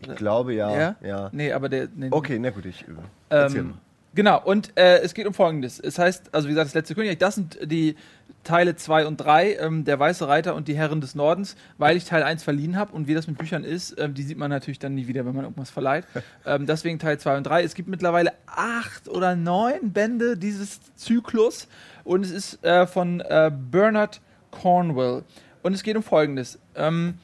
Ich 0.00 0.14
glaube 0.16 0.54
ja. 0.54 0.74
Ja? 0.78 0.96
ja. 1.02 1.28
Nee, 1.32 1.52
aber 1.52 1.68
der. 1.68 1.88
Nee, 1.94 2.08
Okay, 2.10 2.38
na 2.38 2.50
gut, 2.50 2.64
ich. 2.64 2.84
Äh, 3.28 3.46
Ähm, 3.46 3.74
genau, 4.14 4.42
und 4.42 4.72
äh, 4.78 4.98
es 5.00 5.12
geht 5.14 5.26
um 5.26 5.34
Folgendes. 5.34 5.78
Es 5.78 5.98
heißt, 5.98 6.34
also 6.34 6.48
wie 6.48 6.52
gesagt, 6.52 6.68
das 6.68 6.74
letzte 6.74 6.94
Königreich, 6.94 7.18
das 7.18 7.34
sind 7.34 7.58
die 7.70 7.96
Teile 8.44 8.74
2 8.74 9.06
und 9.06 9.18
3, 9.18 9.56
ähm, 9.56 9.84
der 9.84 9.98
Weiße 9.98 10.26
Reiter 10.26 10.54
und 10.54 10.66
die 10.68 10.74
Herren 10.74 11.00
des 11.00 11.14
Nordens, 11.14 11.56
weil 11.78 11.96
ich 11.96 12.04
Teil 12.04 12.22
1 12.22 12.42
verliehen 12.42 12.76
habe 12.76 12.92
und 12.92 13.06
wie 13.06 13.14
das 13.14 13.26
mit 13.26 13.38
Büchern 13.38 13.64
ist, 13.64 13.96
ähm, 13.98 14.14
die 14.14 14.22
sieht 14.22 14.38
man 14.38 14.50
natürlich 14.50 14.78
dann 14.78 14.94
nie 14.94 15.06
wieder, 15.06 15.26
wenn 15.26 15.34
man 15.34 15.44
irgendwas 15.44 15.70
verleiht. 15.70 16.04
ähm, 16.46 16.66
deswegen 16.66 16.98
Teil 16.98 17.18
2 17.18 17.36
und 17.36 17.44
3. 17.44 17.62
Es 17.62 17.74
gibt 17.74 17.88
mittlerweile 17.88 18.32
acht 18.46 19.08
oder 19.08 19.36
neun 19.36 19.92
Bände 19.92 20.36
dieses 20.36 20.80
Zyklus 20.96 21.68
und 22.04 22.24
es 22.24 22.30
ist 22.30 22.64
äh, 22.64 22.86
von 22.86 23.20
äh, 23.20 23.50
Bernard 23.54 24.20
Cornwell. 24.50 25.24
Und 25.62 25.74
es 25.74 25.82
geht 25.82 25.96
um 25.96 26.02
Folgendes. 26.02 26.58
Ähm, 26.74 27.18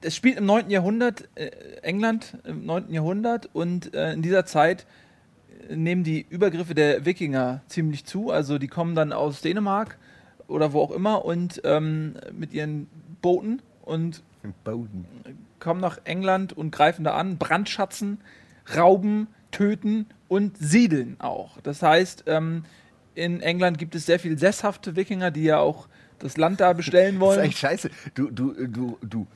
es 0.00 0.16
spielt 0.16 0.38
im 0.38 0.46
9. 0.46 0.70
Jahrhundert, 0.70 1.28
äh, 1.34 1.50
England 1.82 2.38
im 2.44 2.64
9. 2.64 2.90
Jahrhundert 2.90 3.50
und 3.52 3.94
äh, 3.94 4.12
in 4.12 4.22
dieser 4.22 4.46
Zeit 4.46 4.86
äh, 5.68 5.76
nehmen 5.76 6.04
die 6.04 6.24
Übergriffe 6.28 6.74
der 6.74 7.04
Wikinger 7.04 7.60
ziemlich 7.66 8.06
zu. 8.06 8.30
Also 8.30 8.58
die 8.58 8.68
kommen 8.68 8.94
dann 8.94 9.12
aus 9.12 9.42
Dänemark 9.42 9.98
oder 10.48 10.72
wo 10.72 10.80
auch 10.80 10.90
immer 10.90 11.24
und 11.24 11.60
ähm, 11.64 12.14
mit 12.32 12.52
ihren 12.52 12.88
Booten 13.22 13.62
und 13.82 14.22
Boden. 14.64 15.06
kommen 15.58 15.80
nach 15.80 15.98
England 16.04 16.52
und 16.52 16.70
greifen 16.70 17.04
da 17.04 17.14
an, 17.14 17.38
brandschatzen, 17.38 18.20
rauben, 18.76 19.28
töten 19.50 20.06
und 20.28 20.56
siedeln 20.58 21.16
auch. 21.20 21.60
Das 21.62 21.82
heißt, 21.82 22.24
ähm, 22.26 22.64
in 23.14 23.40
England 23.40 23.78
gibt 23.78 23.94
es 23.94 24.06
sehr 24.06 24.18
viele 24.20 24.38
sesshafte 24.38 24.94
Wikinger, 24.96 25.30
die 25.30 25.44
ja 25.44 25.58
auch 25.58 25.88
das 26.18 26.36
Land 26.36 26.60
da 26.60 26.72
bestellen 26.72 27.14
Das 27.14 27.14
ist 27.14 27.20
wollen. 27.20 27.40
eigentlich 27.40 27.58
scheiße. 27.58 27.90
Du, 28.14 28.30
du, 28.30 28.52
du, 28.66 28.98
du 29.02 29.26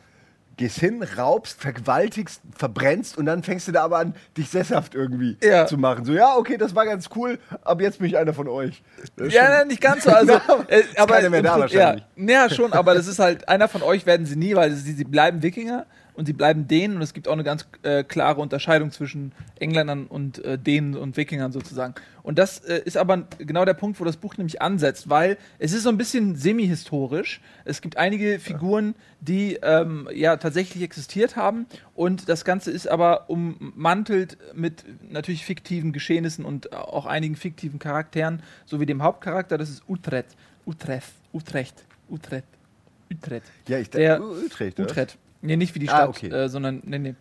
gehst 0.61 0.79
hin, 0.79 1.03
raubst, 1.17 1.59
vergewaltigst, 1.59 2.43
verbrennst 2.55 3.17
und 3.17 3.25
dann 3.25 3.43
fängst 3.43 3.67
du 3.67 3.73
da 3.73 3.83
aber 3.83 3.97
an, 3.99 4.15
dich 4.37 4.51
sesshaft 4.51 4.95
irgendwie 4.95 5.39
Ja. 5.43 5.67
zu 5.67 5.79
machen. 5.79 6.05
So, 6.05 6.13
ja, 6.13 6.37
okay, 6.37 6.59
das 6.59 6.75
war 6.75 6.85
ganz 6.85 7.09
cool, 7.17 7.39
aber 7.63 7.83
jetzt 7.83 7.99
bin 7.99 8.07
ich 8.09 8.19
einer 8.19 8.35
von 8.35 8.47
euch. 8.47 8.83
Ja, 9.31 9.49
nein, 9.49 9.69
nicht 9.69 9.81
ganz 9.81 10.05
so. 10.05 10.11
Also, 10.11 10.35
aber 10.49 10.71
äh, 10.71 10.81
ist 10.81 10.99
aber 10.99 11.15
keiner 11.15 11.31
mehr 11.31 11.43
da 11.43 11.59
wahrscheinlich. 11.59 12.05
Ja, 12.15 12.43
ja, 12.45 12.51
schon, 12.51 12.75
aber 12.75 12.95
das 12.95 13.07
ist 13.07 13.19
halt, 13.19 13.49
einer 13.49 13.69
von 13.69 13.83
euch 13.83 14.05
werden 14.05 14.27
sie 14.27 14.37
nie, 14.37 14.55
weil 14.55 14.73
sie, 14.73 14.93
sie 14.93 15.05
bleiben 15.05 15.43
Wikinger 15.43 15.87
und 16.21 16.27
sie 16.27 16.35
bleiben 16.35 16.69
Dänen 16.69 16.97
und 16.97 17.03
es 17.03 17.15
gibt 17.15 17.29
auch 17.29 17.33
eine 17.33 17.45
ganz 17.45 17.67
äh, 17.83 18.05
klare 18.05 18.43
Unterscheidung 18.43 18.91
zwischen 18.93 19.33
Engländern 19.59 20.07
und 20.07 20.45
äh, 20.45 20.59
Dänen 20.59 20.95
und 20.95 21.17
Wikingern 21.17 21.51
sozusagen. 21.51 21.95
Und 22.23 22.39
das 22.39 22.59
äh, 22.59 22.83
ist 22.85 22.99
aber 22.99 23.27
genau 23.39 23.65
der 23.65 23.73
Punkt, 23.73 23.99
wo 24.01 24.05
das 24.05 24.19
Buch 24.19 24.37
nämlich 24.37 24.61
ansetzt, 24.61 25.09
weil 25.09 25.39
es 25.59 25.73
ist 25.73 25.85
so 25.85 25.89
ein 25.89 25.97
bisschen 25.97 26.37
semi-historisch. 26.37 27.41
Es 27.65 27.81
gibt 27.81 27.97
einige 27.97 28.39
Figuren, 28.39 28.95
die 29.23 29.59
ähm, 29.63 30.11
ja 30.15 30.37
tatsächlich 30.37 30.83
existiert 30.83 31.37
haben 31.37 31.65
und 31.95 32.29
das 32.29 32.45
Ganze 32.45 32.71
ist 32.71 32.87
aber 32.87 33.31
ummantelt 33.31 34.37
mit 34.55 34.85
natürlich 35.11 35.47
fiktiven 35.47 35.91
Geschehnissen 35.95 36.45
und 36.45 36.75
auch 36.75 37.07
einigen 37.07 37.35
fiktiven 37.35 37.79
Charakteren, 37.79 38.43
sowie 38.67 38.85
dem 38.85 39.03
Hauptcharakter, 39.03 39.57
das 39.57 39.71
ist 39.71 39.85
Utrecht. 39.89 40.37
Utrecht. 40.67 41.07
Utrecht. 41.33 41.77
Utrecht. 42.11 42.45
Utrecht. 43.11 43.47
Ja, 43.69 43.79
ich 43.79 43.89
Der- 43.89 44.21
Utrecht. 44.21 44.79
Utrecht. 44.79 45.17
Nee, 45.43 45.57
nicht 45.57 45.75
wie 45.75 45.79
die 45.79 45.89
Ah, 45.89 45.97
Stadt, 45.97 46.09
okay. 46.09 46.29
äh, 46.29 46.49
sondern, 46.49 46.83
nee, 46.85 46.99
nee, 46.99 47.15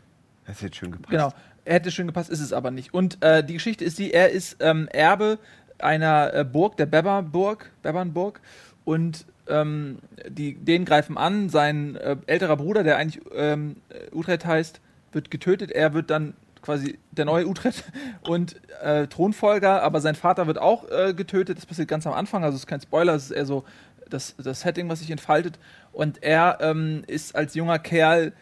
Das 0.45 0.61
jetzt 0.61 0.75
schön 0.77 0.91
gepasst. 0.91 1.09
genau. 1.11 1.33
Hätte 1.65 1.91
schön 1.91 2.07
gepasst, 2.07 2.29
ist 2.29 2.39
es 2.39 2.51
aber 2.53 2.71
nicht. 2.71 2.93
Und 2.93 3.21
äh, 3.23 3.43
die 3.43 3.53
Geschichte 3.53 3.85
ist 3.85 3.99
die, 3.99 4.11
er 4.13 4.29
ist 4.31 4.57
ähm, 4.59 4.87
Erbe 4.91 5.37
einer 5.77 6.33
äh, 6.33 6.43
Burg, 6.43 6.77
der 6.77 6.85
Bebberburg, 6.87 7.71
Bebernburg, 7.83 8.41
und 8.85 9.25
ähm, 9.47 9.99
die, 10.27 10.55
den 10.55 10.85
greifen 10.85 11.17
an. 11.17 11.49
Sein 11.49 11.95
äh, 11.95 12.17
älterer 12.25 12.57
Bruder, 12.57 12.83
der 12.83 12.97
eigentlich 12.97 13.23
ähm, 13.35 13.77
äh, 13.89 14.13
Utrecht 14.15 14.45
heißt, 14.45 14.81
wird 15.11 15.29
getötet. 15.31 15.71
Er 15.71 15.93
wird 15.93 16.09
dann 16.09 16.33
quasi 16.61 16.99
der 17.11 17.25
neue 17.25 17.47
Utrecht 17.47 17.83
und 18.21 18.55
äh, 18.81 19.07
Thronfolger, 19.07 19.81
aber 19.83 20.01
sein 20.01 20.15
Vater 20.15 20.47
wird 20.47 20.57
auch 20.57 20.89
äh, 20.89 21.13
getötet. 21.13 21.57
Das 21.57 21.65
passiert 21.65 21.87
ganz 21.87 22.05
am 22.07 22.13
Anfang, 22.13 22.43
also 22.43 22.55
es 22.55 22.61
ist 22.61 22.67
kein 22.67 22.81
Spoiler, 22.81 23.15
es 23.15 23.25
ist 23.25 23.31
eher 23.31 23.45
so 23.45 23.63
das, 24.09 24.35
das 24.37 24.61
Setting, 24.61 24.89
was 24.89 24.99
sich 24.99 25.11
entfaltet. 25.11 25.59
Und 25.91 26.23
er 26.23 26.59
ähm, 26.61 27.03
ist 27.07 27.35
als 27.35 27.55
junger 27.55 27.79
Kerl 27.79 28.33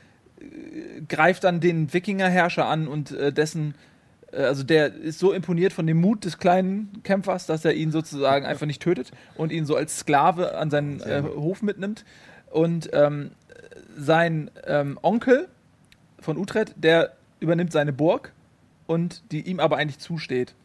greift 1.08 1.44
dann 1.44 1.60
den 1.60 1.94
Wikingerherrscher 1.94 2.66
an 2.68 2.88
und 2.88 3.12
äh, 3.12 3.32
dessen, 3.32 3.76
äh, 4.32 4.44
also 4.44 4.64
der 4.64 4.94
ist 4.94 5.20
so 5.20 5.34
imponiert 5.34 5.74
von 5.74 5.88
dem 5.88 6.00
Mut 6.00 6.26
des 6.26 6.38
kleinen 6.38 7.02
Kämpfers, 7.04 7.46
dass 7.46 7.66
er 7.66 7.74
ihn 7.74 7.92
sozusagen 7.92 8.46
einfach 8.46 8.66
nicht 8.66 8.82
tötet 8.82 9.12
und 9.36 9.52
ihn 9.52 9.66
so 9.66 9.76
als 9.76 10.00
Sklave 10.00 10.58
an 10.58 10.70
seinen 10.70 11.02
äh, 11.02 11.24
Hof 11.36 11.62
mitnimmt. 11.62 12.06
Und 12.52 12.90
ähm, 12.94 13.32
sein 13.98 14.52
ähm, 14.66 15.00
Onkel 15.02 15.48
von 16.20 16.38
Utrecht, 16.38 16.74
der 16.78 17.17
übernimmt 17.40 17.72
seine 17.72 17.94
Burg 17.94 18.34
und 18.86 19.24
die 19.32 19.42
ihm 19.42 19.60
aber 19.60 19.78
eigentlich 19.78 20.00
zusteht. 20.00 20.56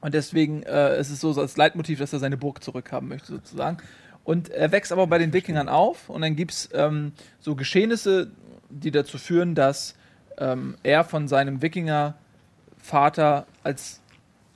Und 0.00 0.14
deswegen 0.14 0.62
äh, 0.62 0.98
ist 1.00 1.10
es 1.10 1.20
so 1.20 1.32
als 1.40 1.56
Leitmotiv, 1.56 1.98
dass 1.98 2.12
er 2.12 2.18
seine 2.18 2.36
Burg 2.36 2.62
zurückhaben 2.62 3.08
möchte, 3.08 3.32
sozusagen. 3.32 3.78
Und 4.24 4.50
er 4.50 4.70
wächst 4.72 4.92
aber 4.92 5.06
bei 5.06 5.18
den 5.18 5.32
Wikingern 5.32 5.68
auf 5.68 6.08
und 6.08 6.20
dann 6.20 6.36
gibt 6.36 6.52
es 6.52 6.68
ähm, 6.74 7.12
so 7.40 7.54
Geschehnisse, 7.56 8.30
die 8.68 8.90
dazu 8.90 9.18
führen, 9.18 9.54
dass 9.54 9.94
ähm, 10.36 10.76
er 10.82 11.04
von 11.04 11.28
seinem 11.28 11.62
Wikinger-Vater 11.62 13.46
als 13.62 14.00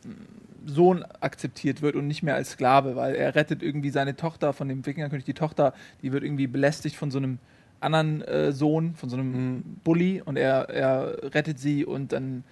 mm, 0.04 0.68
Sohn 0.68 1.04
akzeptiert 1.20 1.82
wird 1.82 1.96
und 1.96 2.06
nicht 2.06 2.22
mehr 2.22 2.34
als 2.34 2.50
Sklave, 2.50 2.94
weil 2.94 3.14
er 3.14 3.34
rettet 3.34 3.62
irgendwie 3.62 3.90
seine 3.90 4.14
Tochter 4.14 4.52
von 4.52 4.68
dem 4.68 4.84
Wikingerkönig. 4.86 5.24
Die 5.24 5.34
Tochter, 5.34 5.74
die 6.02 6.12
wird 6.12 6.22
irgendwie 6.22 6.46
belästigt 6.46 6.96
von 6.96 7.10
so 7.10 7.18
einem 7.18 7.38
anderen 7.82 8.22
äh, 8.22 8.52
Sohn, 8.52 8.94
von 8.94 9.08
so 9.08 9.16
einem 9.16 9.62
Bully 9.84 10.22
und 10.24 10.36
er, 10.36 10.68
er 10.68 11.34
rettet 11.34 11.58
sie 11.58 11.84
und 11.84 12.12
dann 12.12 12.44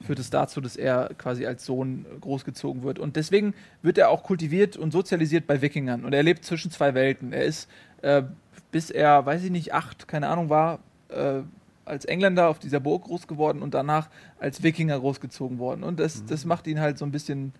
führt 0.00 0.18
es 0.18 0.30
dazu, 0.30 0.60
dass 0.60 0.76
er 0.76 1.10
quasi 1.18 1.46
als 1.46 1.64
Sohn 1.64 2.06
großgezogen 2.20 2.82
wird. 2.82 2.98
Und 2.98 3.16
deswegen 3.16 3.54
wird 3.82 3.98
er 3.98 4.10
auch 4.10 4.22
kultiviert 4.22 4.76
und 4.76 4.92
sozialisiert 4.92 5.46
bei 5.46 5.60
Wikingern. 5.60 6.04
Und 6.04 6.12
er 6.12 6.22
lebt 6.22 6.44
zwischen 6.44 6.70
zwei 6.70 6.94
Welten. 6.94 7.32
Er 7.32 7.44
ist, 7.44 7.68
äh, 8.02 8.22
bis 8.70 8.90
er, 8.90 9.26
weiß 9.26 9.42
ich 9.42 9.50
nicht, 9.50 9.74
acht, 9.74 10.06
keine 10.06 10.28
Ahnung 10.28 10.50
war, 10.50 10.78
äh, 11.08 11.40
als 11.84 12.04
Engländer 12.04 12.48
auf 12.48 12.58
dieser 12.58 12.80
Burg 12.80 13.04
groß 13.04 13.26
geworden 13.26 13.62
und 13.62 13.74
danach 13.74 14.08
als 14.38 14.62
Wikinger 14.62 15.00
großgezogen 15.00 15.58
worden. 15.58 15.82
Und 15.82 15.98
das, 15.98 16.24
das 16.26 16.44
macht 16.44 16.66
ihn 16.66 16.80
halt 16.80 16.98
so 16.98 17.04
ein 17.04 17.10
bisschen 17.10 17.52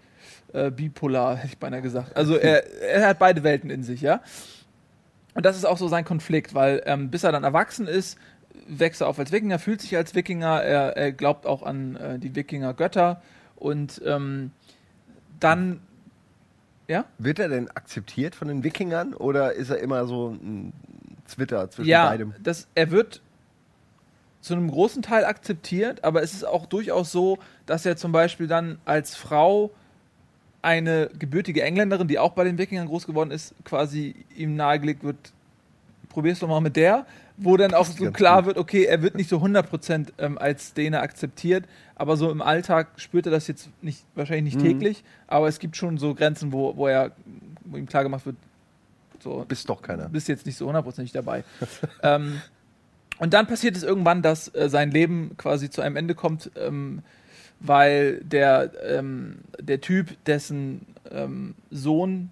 äh, 0.53 0.71
bipolar, 0.71 1.37
hätte 1.37 1.49
ich 1.49 1.59
beinahe 1.59 1.83
gesagt. 1.83 2.17
Also 2.17 2.37
er, 2.37 2.65
er 2.83 3.09
hat 3.09 3.19
beide 3.19 3.43
Welten 3.43 3.71
in 3.71 3.83
sich, 3.83 4.01
ja. 4.01 4.21
Und 5.39 5.47
das 5.47 5.57
ist 5.57 5.65
auch 5.65 5.79
so 5.79 5.87
sein 5.87 6.05
Konflikt, 6.05 6.53
weil 6.53 6.83
ähm, 6.85 7.13
bis 7.13 7.23
er 7.23 7.31
dann 7.31 7.45
erwachsen 7.45 7.87
ist, 7.87 8.19
wächst 8.67 9.03
er 9.03 9.07
auf 9.07 9.21
als 9.21 9.31
Wikinger, 9.31 9.61
fühlt 9.61 9.81
sich 9.81 9.97
als 9.97 10.17
Wikinger, 10.17 10.65
er, 10.65 10.97
er 10.97 11.13
glaubt 11.13 11.47
auch 11.47 11.63
an 11.63 11.95
äh, 11.95 12.19
die 12.19 12.35
Wikinger-Götter 12.35 13.23
und 13.55 14.03
ähm, 14.05 14.51
dann, 15.39 15.79
ja? 16.89 17.05
Wird 17.19 17.39
er 17.39 17.51
denn 17.51 17.71
akzeptiert 17.71 18.35
von 18.35 18.49
den 18.49 18.65
Wikingern 18.65 19.15
oder 19.15 19.53
ist 19.53 19.71
er 19.71 19.79
immer 19.79 20.07
so 20.07 20.31
ein 20.31 20.73
Zwitter 21.25 21.71
zwischen 21.71 21.89
ja, 21.89 22.09
beidem? 22.09 22.35
Das, 22.43 22.67
er 22.75 22.91
wird 22.91 23.23
zu 24.41 24.55
einem 24.55 24.69
großen 24.69 25.03
Teil 25.03 25.25
akzeptiert, 25.25 26.03
aber 26.03 26.21
es 26.25 26.35
ist 26.35 26.45
auch 26.45 26.67
durchaus 26.67 27.13
so, 27.13 27.39
dass 27.65 27.87
er 27.87 27.97
zum 27.97 28.11
Beispiel 28.11 28.49
dann 28.49 28.81
als 28.85 29.15
Frau 29.15 29.71
eine 30.63 31.09
gebürtige 31.19 31.63
Engländerin, 31.63 32.09
die 32.09 32.19
auch 32.19 32.33
bei 32.33 32.45
den 32.45 32.59
Wikingern 32.59 32.89
groß 32.89 33.07
geworden 33.07 33.31
ist, 33.31 33.55
quasi 33.65 34.15
ihm 34.37 34.57
nahegelegt 34.57 35.05
wird, 35.05 35.17
probier's 36.09 36.41
doch 36.41 36.49
mal 36.49 36.61
mit 36.61 36.77
der, 36.77 37.07
wo 37.37 37.57
dann 37.57 37.75
auch 37.75 37.87
so 37.87 38.11
klar 38.11 38.45
wird, 38.47 38.59
okay, 38.59 38.85
er 38.85 39.03
wird 39.03 39.15
nicht 39.15 39.29
so 39.31 39.37
100% 39.39 40.09
ähm, 40.19 40.37
als 40.39 40.75
Däne 40.75 41.01
akzeptiert, 41.01 41.65
aber 41.95 42.17
so 42.17 42.31
im 42.31 42.43
Alltag 42.43 42.89
spürt 42.97 43.27
er 43.27 43.33
das 43.33 43.47
jetzt 43.47 43.69
nicht, 43.83 44.05
wahrscheinlich 44.17 44.55
nicht 44.57 44.65
Mhm. 44.65 44.69
täglich, 44.79 45.05
aber 45.29 45.47
es 45.47 45.61
gibt 45.61 45.77
schon 45.77 45.99
so 45.99 46.15
Grenzen, 46.15 46.53
wo, 46.53 46.77
wo 46.77 46.89
er, 46.89 47.13
wo 47.65 47.77
ihm 47.77 47.87
klar 47.87 48.03
gemacht 48.03 48.27
wird, 48.27 48.37
so, 49.21 49.45
Bist 49.49 49.69
doch 49.69 49.83
keiner. 49.83 50.09
bist 50.09 50.29
jetzt 50.29 50.47
nicht 50.47 50.57
so 50.57 50.67
hundertprozentig 50.67 51.13
dabei. 51.13 51.45
ähm, 52.03 52.41
und 53.19 53.35
dann 53.35 53.47
passiert 53.47 53.77
es 53.77 53.83
irgendwann, 53.83 54.23
dass 54.23 54.53
äh, 54.55 54.69
sein 54.69 54.91
Leben 54.91 55.33
quasi 55.37 55.71
zu 55.71 55.81
einem 55.83 55.97
Ende 55.97 56.15
kommt, 56.15 56.51
ähm, 56.57 57.03
weil 57.61 58.21
der, 58.25 58.71
ähm, 58.85 59.39
der 59.61 59.81
Typ, 59.81 60.17
dessen 60.25 60.87
ähm, 61.11 61.55
Sohn 61.71 62.31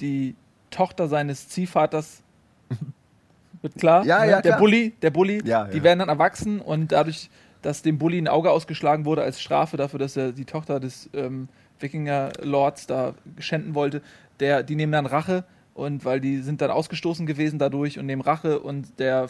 die 0.00 0.34
Tochter 0.70 1.08
seines 1.08 1.48
Ziehvaters 1.48 2.22
wird 3.62 3.74
klar, 3.76 4.04
Ja, 4.04 4.24
ne? 4.24 4.30
ja, 4.30 4.40
der 4.42 4.52
klar. 4.52 4.58
Bully, 4.60 4.92
der 5.02 5.10
Bully, 5.10 5.42
Ja, 5.44 5.64
die 5.64 5.78
ja. 5.78 5.82
werden 5.82 5.98
dann 6.00 6.08
erwachsen 6.08 6.60
und 6.60 6.92
dadurch, 6.92 7.30
dass 7.62 7.82
dem 7.82 7.98
Bully 7.98 8.18
ein 8.18 8.28
Auge 8.28 8.50
ausgeschlagen 8.50 9.04
wurde 9.04 9.22
als 9.22 9.40
Strafe 9.40 9.76
dafür, 9.76 9.98
dass 9.98 10.16
er 10.16 10.32
die 10.32 10.44
Tochter 10.44 10.78
des 10.78 11.10
ähm, 11.12 11.48
Wikinger-Lords 11.80 12.86
da 12.86 13.14
schänden 13.38 13.74
wollte, 13.74 14.02
der, 14.40 14.62
die 14.62 14.76
nehmen 14.76 14.92
dann 14.92 15.06
Rache 15.06 15.44
und 15.74 16.04
weil 16.04 16.20
die 16.20 16.38
sind 16.42 16.60
dann 16.60 16.70
ausgestoßen 16.70 17.26
gewesen 17.26 17.58
dadurch 17.58 17.98
und 17.98 18.06
nehmen 18.06 18.22
Rache 18.22 18.60
und 18.60 18.98
der, 19.00 19.28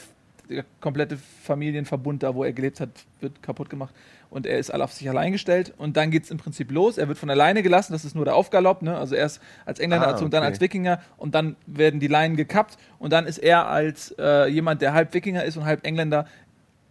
der 0.48 0.64
komplette 0.80 1.18
Familienverbund 1.42 2.22
da, 2.22 2.34
wo 2.34 2.44
er 2.44 2.52
gelebt 2.52 2.80
hat, 2.80 2.90
wird 3.20 3.42
kaputt 3.42 3.68
gemacht 3.68 3.94
und 4.30 4.46
er 4.46 4.58
ist 4.58 4.70
alle 4.70 4.84
auf 4.84 4.92
sich 4.92 5.08
allein 5.08 5.32
gestellt 5.32 5.74
und 5.76 5.96
dann 5.96 6.10
geht 6.10 6.24
es 6.24 6.30
im 6.30 6.38
Prinzip 6.38 6.70
los. 6.70 6.98
Er 6.98 7.08
wird 7.08 7.18
von 7.18 7.30
alleine 7.30 7.62
gelassen, 7.62 7.92
das 7.92 8.04
ist 8.04 8.14
nur 8.14 8.24
der 8.24 8.34
Aufgalopp, 8.34 8.82
ne? 8.82 8.96
also 8.96 9.14
erst 9.14 9.40
als 9.66 9.78
Engländer 9.78 10.06
Ah, 10.06 10.10
erzogen, 10.10 10.26
und 10.26 10.34
dann 10.34 10.42
okay. 10.42 10.52
als 10.52 10.60
Wikinger 10.60 11.00
und 11.16 11.34
dann 11.34 11.56
werden 11.66 12.00
die 12.00 12.06
Leinen 12.06 12.36
gekappt 12.36 12.78
und 12.98 13.12
dann 13.12 13.26
ist 13.26 13.38
er 13.38 13.68
als 13.68 14.14
äh, 14.18 14.48
jemand, 14.48 14.82
der 14.82 14.94
halb 14.94 15.12
Wikinger 15.14 15.44
ist 15.44 15.56
und 15.56 15.64
halb 15.64 15.86
Engländer 15.86 16.26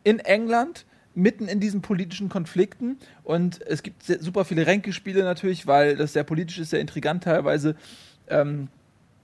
in 0.04 0.20
England 0.20 0.86
mitten 1.16 1.48
in 1.48 1.60
diesen 1.60 1.82
politischen 1.82 2.30
Konflikten 2.30 2.98
und 3.24 3.62
es 3.66 3.82
gibt 3.82 4.04
sehr, 4.04 4.22
super 4.22 4.46
viele 4.46 4.68
Ränkespiele 4.68 5.24
natürlich, 5.24 5.66
weil 5.66 5.96
das 5.96 6.14
sehr 6.14 6.24
politisch 6.24 6.60
ist, 6.60 6.70
sehr 6.70 6.80
intrigant 6.80 7.24
teilweise. 7.24 7.76
Ähm, 8.30 8.68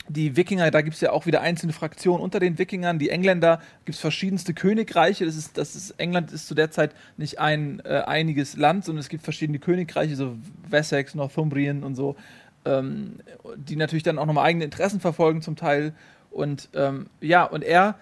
die 0.09 0.35
Wikinger, 0.35 0.69
da 0.69 0.81
gibt 0.81 0.95
es 0.95 1.01
ja 1.01 1.11
auch 1.11 1.25
wieder 1.25 1.41
einzelne 1.41 1.71
Fraktionen 1.71 2.21
unter 2.21 2.39
den 2.39 2.59
Wikingern. 2.59 2.99
Die 2.99 3.09
Engländer 3.09 3.61
gibt 3.85 3.95
es 3.95 4.01
verschiedenste 4.01 4.53
Königreiche. 4.53 5.25
Das 5.25 5.37
ist, 5.37 5.57
das 5.57 5.75
ist, 5.75 5.91
England 5.91 6.31
ist 6.31 6.47
zu 6.47 6.55
der 6.55 6.71
Zeit 6.71 6.93
nicht 7.15 7.39
ein 7.39 7.81
äh, 7.85 8.01
einiges 8.05 8.57
Land, 8.57 8.83
sondern 8.83 8.99
es 8.99 9.09
gibt 9.09 9.23
verschiedene 9.23 9.59
Königreiche, 9.59 10.15
so 10.15 10.35
Wessex, 10.69 11.15
Northumbrien 11.15 11.83
und 11.83 11.95
so, 11.95 12.17
ähm, 12.65 13.19
die 13.55 13.77
natürlich 13.77 14.03
dann 14.03 14.19
auch 14.19 14.25
nochmal 14.25 14.45
eigene 14.45 14.65
Interessen 14.65 14.99
verfolgen 14.99 15.41
zum 15.41 15.55
Teil. 15.55 15.93
Und 16.31 16.69
ähm, 16.73 17.07
ja, 17.21 17.45
und 17.45 17.63
er 17.63 17.95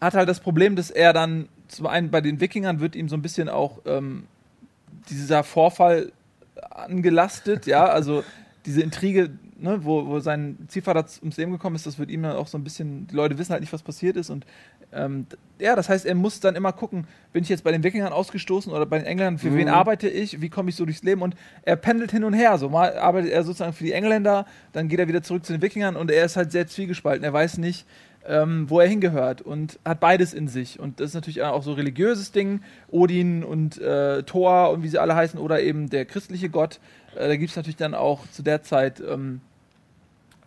hat 0.00 0.14
halt 0.14 0.28
das 0.28 0.40
Problem, 0.40 0.76
dass 0.76 0.90
er 0.90 1.12
dann 1.12 1.48
zum 1.68 1.86
einen 1.86 2.10
bei 2.10 2.22
den 2.22 2.40
Wikingern 2.40 2.80
wird 2.80 2.96
ihm 2.96 3.08
so 3.10 3.16
ein 3.16 3.22
bisschen 3.22 3.50
auch 3.50 3.80
ähm, 3.84 4.24
dieser 5.10 5.44
Vorfall 5.44 6.12
angelastet, 6.70 7.66
ja, 7.66 7.84
also 7.84 8.24
diese 8.64 8.80
Intrige 8.80 9.30
ne, 9.58 9.84
wo, 9.84 10.06
wo 10.06 10.20
sein 10.20 10.56
Ziehvater 10.68 11.04
ums 11.20 11.36
Leben 11.36 11.52
gekommen 11.52 11.76
ist, 11.76 11.86
das 11.86 11.98
wird 11.98 12.10
ihm 12.10 12.22
dann 12.22 12.36
auch 12.36 12.46
so 12.46 12.56
ein 12.58 12.64
bisschen, 12.64 13.06
die 13.06 13.14
Leute 13.14 13.38
wissen 13.38 13.52
halt 13.52 13.60
nicht, 13.60 13.72
was 13.72 13.82
passiert 13.82 14.16
ist 14.16 14.30
und 14.30 14.46
ähm, 14.92 15.26
ja, 15.58 15.76
das 15.76 15.88
heißt, 15.88 16.06
er 16.06 16.14
muss 16.14 16.40
dann 16.40 16.56
immer 16.56 16.72
gucken, 16.72 17.06
bin 17.32 17.42
ich 17.42 17.48
jetzt 17.48 17.64
bei 17.64 17.72
den 17.72 17.82
Wikingern 17.82 18.12
ausgestoßen 18.12 18.72
oder 18.72 18.86
bei 18.86 18.98
den 18.98 19.06
Engländern, 19.06 19.38
für 19.38 19.50
mhm. 19.50 19.56
wen 19.56 19.68
arbeite 19.68 20.08
ich, 20.08 20.40
wie 20.40 20.48
komme 20.48 20.70
ich 20.70 20.76
so 20.76 20.84
durchs 20.84 21.02
Leben 21.02 21.22
und 21.22 21.34
er 21.62 21.76
pendelt 21.76 22.10
hin 22.10 22.24
und 22.24 22.32
her, 22.32 22.56
so 22.58 22.68
mal 22.68 22.96
arbeitet 22.96 23.30
er 23.32 23.44
sozusagen 23.44 23.72
für 23.72 23.84
die 23.84 23.92
Engländer, 23.92 24.46
dann 24.72 24.88
geht 24.88 24.98
er 24.98 25.08
wieder 25.08 25.22
zurück 25.22 25.44
zu 25.44 25.52
den 25.52 25.62
Wikingern 25.62 25.96
und 25.96 26.10
er 26.10 26.24
ist 26.24 26.36
halt 26.36 26.52
sehr 26.52 26.66
zwiegespalten, 26.66 27.24
er 27.24 27.32
weiß 27.32 27.58
nicht, 27.58 27.86
ähm, 28.28 28.68
wo 28.68 28.80
er 28.80 28.86
hingehört 28.86 29.42
und 29.42 29.78
hat 29.84 30.00
beides 30.00 30.34
in 30.34 30.48
sich. 30.48 30.78
Und 30.78 31.00
das 31.00 31.08
ist 31.08 31.14
natürlich 31.14 31.42
auch 31.42 31.62
so 31.62 31.70
ein 31.70 31.76
religiöses 31.76 32.30
Ding, 32.30 32.60
Odin 32.88 33.42
und 33.42 33.78
äh, 33.78 34.22
Thor 34.22 34.70
und 34.70 34.82
wie 34.82 34.88
sie 34.88 34.98
alle 34.98 35.16
heißen, 35.16 35.40
oder 35.40 35.60
eben 35.62 35.88
der 35.88 36.04
christliche 36.04 36.50
Gott. 36.50 36.78
Äh, 37.16 37.28
da 37.28 37.36
gibt 37.36 37.50
es 37.50 37.56
natürlich 37.56 37.76
dann 37.76 37.94
auch 37.94 38.28
zu 38.30 38.42
der 38.42 38.62
Zeit 38.62 39.00
ähm, 39.00 39.40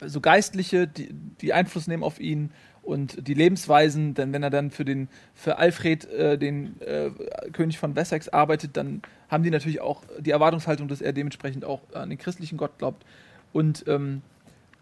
so 0.05 0.21
Geistliche, 0.21 0.87
die, 0.87 1.09
die 1.41 1.53
Einfluss 1.53 1.87
nehmen 1.87 2.03
auf 2.03 2.19
ihn 2.19 2.51
und 2.83 3.27
die 3.27 3.33
Lebensweisen, 3.33 4.13
denn 4.13 4.33
wenn 4.33 4.43
er 4.43 4.49
dann 4.49 4.71
für 4.71 4.85
den 4.85 5.07
für 5.33 5.57
Alfred, 5.57 6.05
äh, 6.11 6.37
den 6.37 6.81
äh, 6.81 7.11
König 7.51 7.77
von 7.77 7.95
Wessex, 7.95 8.29
arbeitet, 8.29 8.75
dann 8.75 9.01
haben 9.29 9.43
die 9.43 9.51
natürlich 9.51 9.81
auch 9.81 10.03
die 10.19 10.31
Erwartungshaltung, 10.31 10.87
dass 10.87 11.01
er 11.01 11.13
dementsprechend 11.13 11.63
auch 11.63 11.81
an 11.93 12.09
den 12.09 12.17
christlichen 12.17 12.57
Gott 12.57 12.77
glaubt. 12.79 13.05
Und 13.53 13.85
ähm, 13.87 14.21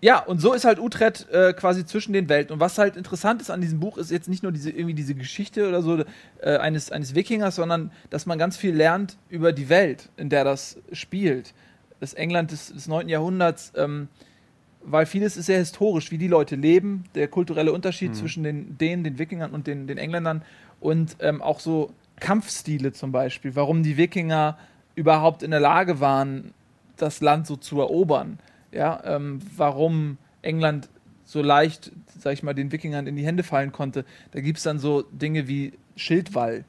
ja, 0.01 0.19
und 0.19 0.39
so 0.39 0.53
ist 0.53 0.63
halt 0.63 0.79
Utrecht 0.79 1.27
äh, 1.29 1.51
quasi 1.51 1.86
zwischen 1.86 2.13
den 2.13 2.29
Welten. 2.29 2.53
Und 2.53 2.62
was 2.62 2.77
halt 2.77 2.95
interessant 2.95 3.41
ist 3.41 3.49
an 3.49 3.60
diesem 3.60 3.82
Buch, 3.82 3.97
ist 3.97 4.12
jetzt 4.12 4.29
nicht 4.29 4.43
nur 4.43 4.53
diese, 4.53 4.69
irgendwie 4.71 4.93
diese 4.93 5.13
Geschichte 5.13 5.67
oder 5.67 5.82
so 5.82 6.03
äh, 6.41 6.58
eines, 6.58 6.89
eines 6.91 7.15
Wikingers, 7.15 7.55
sondern 7.55 7.91
dass 8.10 8.25
man 8.25 8.39
ganz 8.39 8.55
viel 8.55 8.73
lernt 8.73 9.17
über 9.29 9.51
die 9.51 9.67
Welt, 9.67 10.10
in 10.15 10.29
der 10.29 10.45
das 10.45 10.77
spielt. 10.93 11.53
Das 11.99 12.13
England 12.13 12.51
des, 12.51 12.71
des 12.71 12.88
9. 12.88 13.10
Jahrhunderts, 13.10 13.73
ähm, 13.75 14.08
weil 14.84 15.06
vieles 15.06 15.38
ist 15.38 15.48
sehr 15.48 15.60
historisch, 15.60 16.12
wie 16.12 16.18
die 16.18 16.28
Leute 16.28 16.56
leben, 16.56 17.04
der 17.15 17.28
kulturelle 17.28 17.72
Unterschied 17.74 18.12
mhm. 18.12 18.15
zwischen 18.15 18.44
den, 18.44 18.78
denen, 18.78 19.04
den 19.04 19.20
Wikingern 19.20 19.52
und 19.52 19.68
den, 19.68 19.88
den 19.88 19.98
Engländern 19.98 20.42
und 20.80 21.18
ähm, 21.20 21.42
auch 21.42 21.60
so 21.60 21.92
Kampfstile 22.20 22.94
zum 22.94 23.12
Beispiel, 23.12 23.56
warum 23.56 23.84
die 23.84 23.98
Wikinger 23.98 24.58
überhaupt 24.96 25.44
in 25.44 25.52
der 25.52 25.60
Lage 25.60 26.00
waren, 26.00 26.54
das 26.98 27.22
Land 27.22 27.48
so 27.48 27.56
zu 27.56 27.80
erobern 27.80 28.39
ja, 28.72 29.02
ähm, 29.06 29.39
warum 29.56 30.18
England 30.42 30.89
so 31.26 31.42
leicht, 31.42 31.92
sag 32.18 32.34
ich 32.34 32.44
mal, 32.44 32.54
den 32.54 32.72
Wikingern 32.72 33.08
in 33.08 33.15
die 33.15 33.26
Hände 33.26 33.44
fallen 33.44 33.72
konnte. 33.72 34.06
Da 34.32 34.42
gibt 34.42 34.58
es 34.58 34.63
dann 34.63 34.80
so 34.80 35.04
Dinge 35.04 35.48
wie 35.48 35.74
Schildwall. 35.96 36.65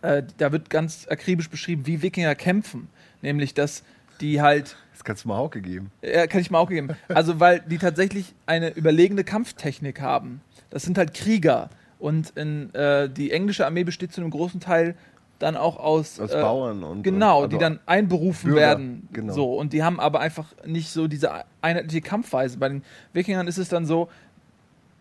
Äh, 0.00 0.22
da 0.38 0.52
wird 0.52 0.70
ganz 0.70 1.06
akribisch 1.08 1.50
beschrieben, 1.50 1.86
wie 1.86 2.02
Wikinger 2.02 2.34
kämpfen. 2.34 2.88
Nämlich, 3.20 3.54
dass 3.54 3.82
die 4.20 4.40
halt. 4.40 4.76
Das 4.98 5.04
kannst 5.04 5.24
du 5.24 5.28
mal 5.28 5.38
auch 5.38 5.52
gegeben. 5.52 5.92
Ja, 6.02 6.26
kann 6.26 6.40
ich 6.40 6.50
mal 6.50 6.58
auch 6.58 6.68
geben. 6.68 6.96
Also, 7.06 7.38
weil 7.38 7.60
die 7.60 7.78
tatsächlich 7.78 8.34
eine 8.46 8.70
überlegene 8.70 9.22
Kampftechnik 9.22 10.00
haben. 10.00 10.40
Das 10.70 10.82
sind 10.82 10.98
halt 10.98 11.14
Krieger. 11.14 11.70
Und 12.00 12.30
in, 12.30 12.74
äh, 12.74 13.08
die 13.08 13.30
englische 13.30 13.64
Armee 13.64 13.84
besteht 13.84 14.12
zu 14.12 14.20
einem 14.20 14.30
großen 14.30 14.58
Teil 14.58 14.96
dann 15.38 15.56
auch 15.56 15.76
aus, 15.76 16.18
aus 16.18 16.32
äh, 16.32 16.40
Bauern 16.40 16.82
und 16.82 17.04
genau, 17.04 17.44
und, 17.44 17.52
die 17.52 17.58
dann 17.58 17.78
einberufen 17.86 18.50
Bürger, 18.50 18.60
werden. 18.60 19.08
Genau. 19.12 19.32
So 19.32 19.54
und 19.54 19.72
die 19.72 19.84
haben 19.84 20.00
aber 20.00 20.18
einfach 20.18 20.52
nicht 20.66 20.90
so 20.90 21.06
diese 21.06 21.44
einheitliche 21.62 22.00
Kampfweise. 22.00 22.58
Bei 22.58 22.68
den 22.68 22.82
Wikingern 23.12 23.46
ist 23.46 23.58
es 23.58 23.68
dann 23.68 23.86
so, 23.86 24.08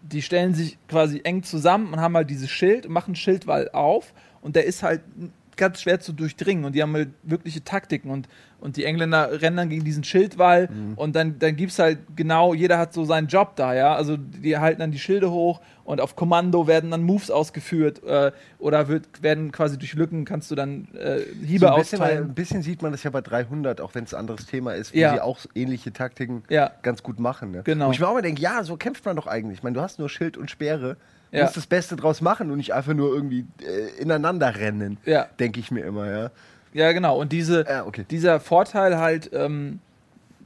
die 0.04 0.22
stellen 0.22 0.54
sich 0.54 0.78
quasi 0.88 1.22
eng 1.24 1.42
zusammen 1.42 1.92
und 1.92 2.02
haben 2.02 2.16
halt 2.16 2.30
dieses 2.30 2.52
Schild 2.52 2.86
und 2.86 2.94
machen 2.94 3.16
Schildwall 3.16 3.72
auf 3.72 4.14
und 4.42 4.56
der 4.56 4.66
ist 4.66 4.84
halt 4.84 5.02
ganz 5.58 5.82
schwer 5.82 6.00
zu 6.00 6.14
durchdringen 6.14 6.66
und 6.66 6.74
die 6.74 6.82
haben 6.82 6.94
halt 6.94 7.10
wirkliche 7.24 7.64
Taktiken 7.64 8.10
und, 8.10 8.28
und 8.60 8.78
die 8.78 8.86
Engländer 8.86 9.42
rennen 9.42 9.58
dann 9.58 9.70
gegen 9.70 9.84
diesen 9.84 10.04
Schildwall 10.04 10.70
mhm. 10.72 10.94
und 10.96 11.16
dann, 11.16 11.40
dann 11.40 11.56
gibt 11.56 11.72
es 11.72 11.80
halt 11.80 12.00
genau, 12.16 12.54
jeder 12.54 12.78
hat 12.78 12.94
so 12.94 13.04
seinen 13.06 13.28
Job 13.28 13.56
da, 13.56 13.74
ja, 13.74 13.96
also 13.96 14.18
die 14.18 14.58
halten 14.58 14.80
dann 14.80 14.92
die 14.92 15.00
Schilde 15.00 15.32
hoch 15.32 15.60
und 15.84 16.02
auf 16.02 16.16
Kommando 16.16 16.68
werden 16.68 16.92
dann 16.92 17.02
Moves 17.04 17.32
ausgeführt 17.32 18.04
äh, 18.04 18.32
oder 18.60 18.88
wird, 18.88 19.24
werden 19.24 19.52
quasi 19.52 19.78
durch 19.78 19.94
Lücken 19.94 20.26
kannst 20.26 20.52
du 20.52 20.56
dann 20.56 20.90
äh, 20.94 21.22
Hiebe 21.46 21.68
so 21.68 21.74
ein 21.74 21.80
bisschen, 21.80 22.02
austeilen. 22.02 22.24
Ein 22.26 22.34
bisschen 22.34 22.62
sieht 22.62 22.82
man 22.82 22.92
das 22.92 23.04
ja 23.04 23.10
bei 23.10 23.22
300, 23.22 23.82
auch 23.82 23.96
wenn 23.96 24.04
es 24.04 24.14
ein 24.14 24.20
anderes 24.20 24.46
Thema 24.46 24.74
ist, 24.74 24.94
wie 24.94 25.00
ja. 25.00 25.14
sie 25.14 25.22
auch 25.22 25.40
ähnliche 25.56 25.94
Taktiken 25.94 26.44
ja. 26.50 26.72
ganz 26.82 27.04
gut 27.04 27.20
machen. 27.20 27.52
Ne? 27.52 27.62
Genau. 27.64 27.88
Wo 27.88 27.92
ich 27.92 28.00
mir 28.00 28.08
auch 28.08 28.14
mal 28.14 28.22
denke, 28.22 28.42
ja, 28.42 28.64
so 28.64 28.76
kämpft 28.76 29.06
man 29.06 29.16
doch 29.16 29.28
eigentlich. 29.28 29.60
Ich 29.60 29.64
meine, 29.64 29.76
du 29.76 29.82
hast 29.82 29.98
nur 29.98 30.10
Schild 30.10 30.36
und 30.36 30.52
Speere 30.52 30.98
ja. 31.32 31.44
musst 31.44 31.58
das 31.58 31.68
Beste 31.68 31.96
draus 31.96 32.22
machen 32.22 32.52
und 32.52 32.58
nicht 32.58 32.74
einfach 32.74 32.94
nur 32.94 33.14
irgendwie 33.14 33.46
äh, 33.62 34.02
ineinander 34.02 34.56
rennen, 34.56 34.98
ja. 35.06 35.28
denke 35.40 35.60
ich 35.60 35.72
mir 35.72 35.86
immer, 35.86 36.10
ja. 36.10 36.32
Ja, 36.74 36.92
genau. 36.92 37.20
Und 37.20 37.32
diese, 37.32 37.66
ja, 37.68 37.86
okay. 37.86 38.06
dieser 38.10 38.40
Vorteil 38.40 38.98
halt, 38.98 39.32
ähm, 39.34 39.80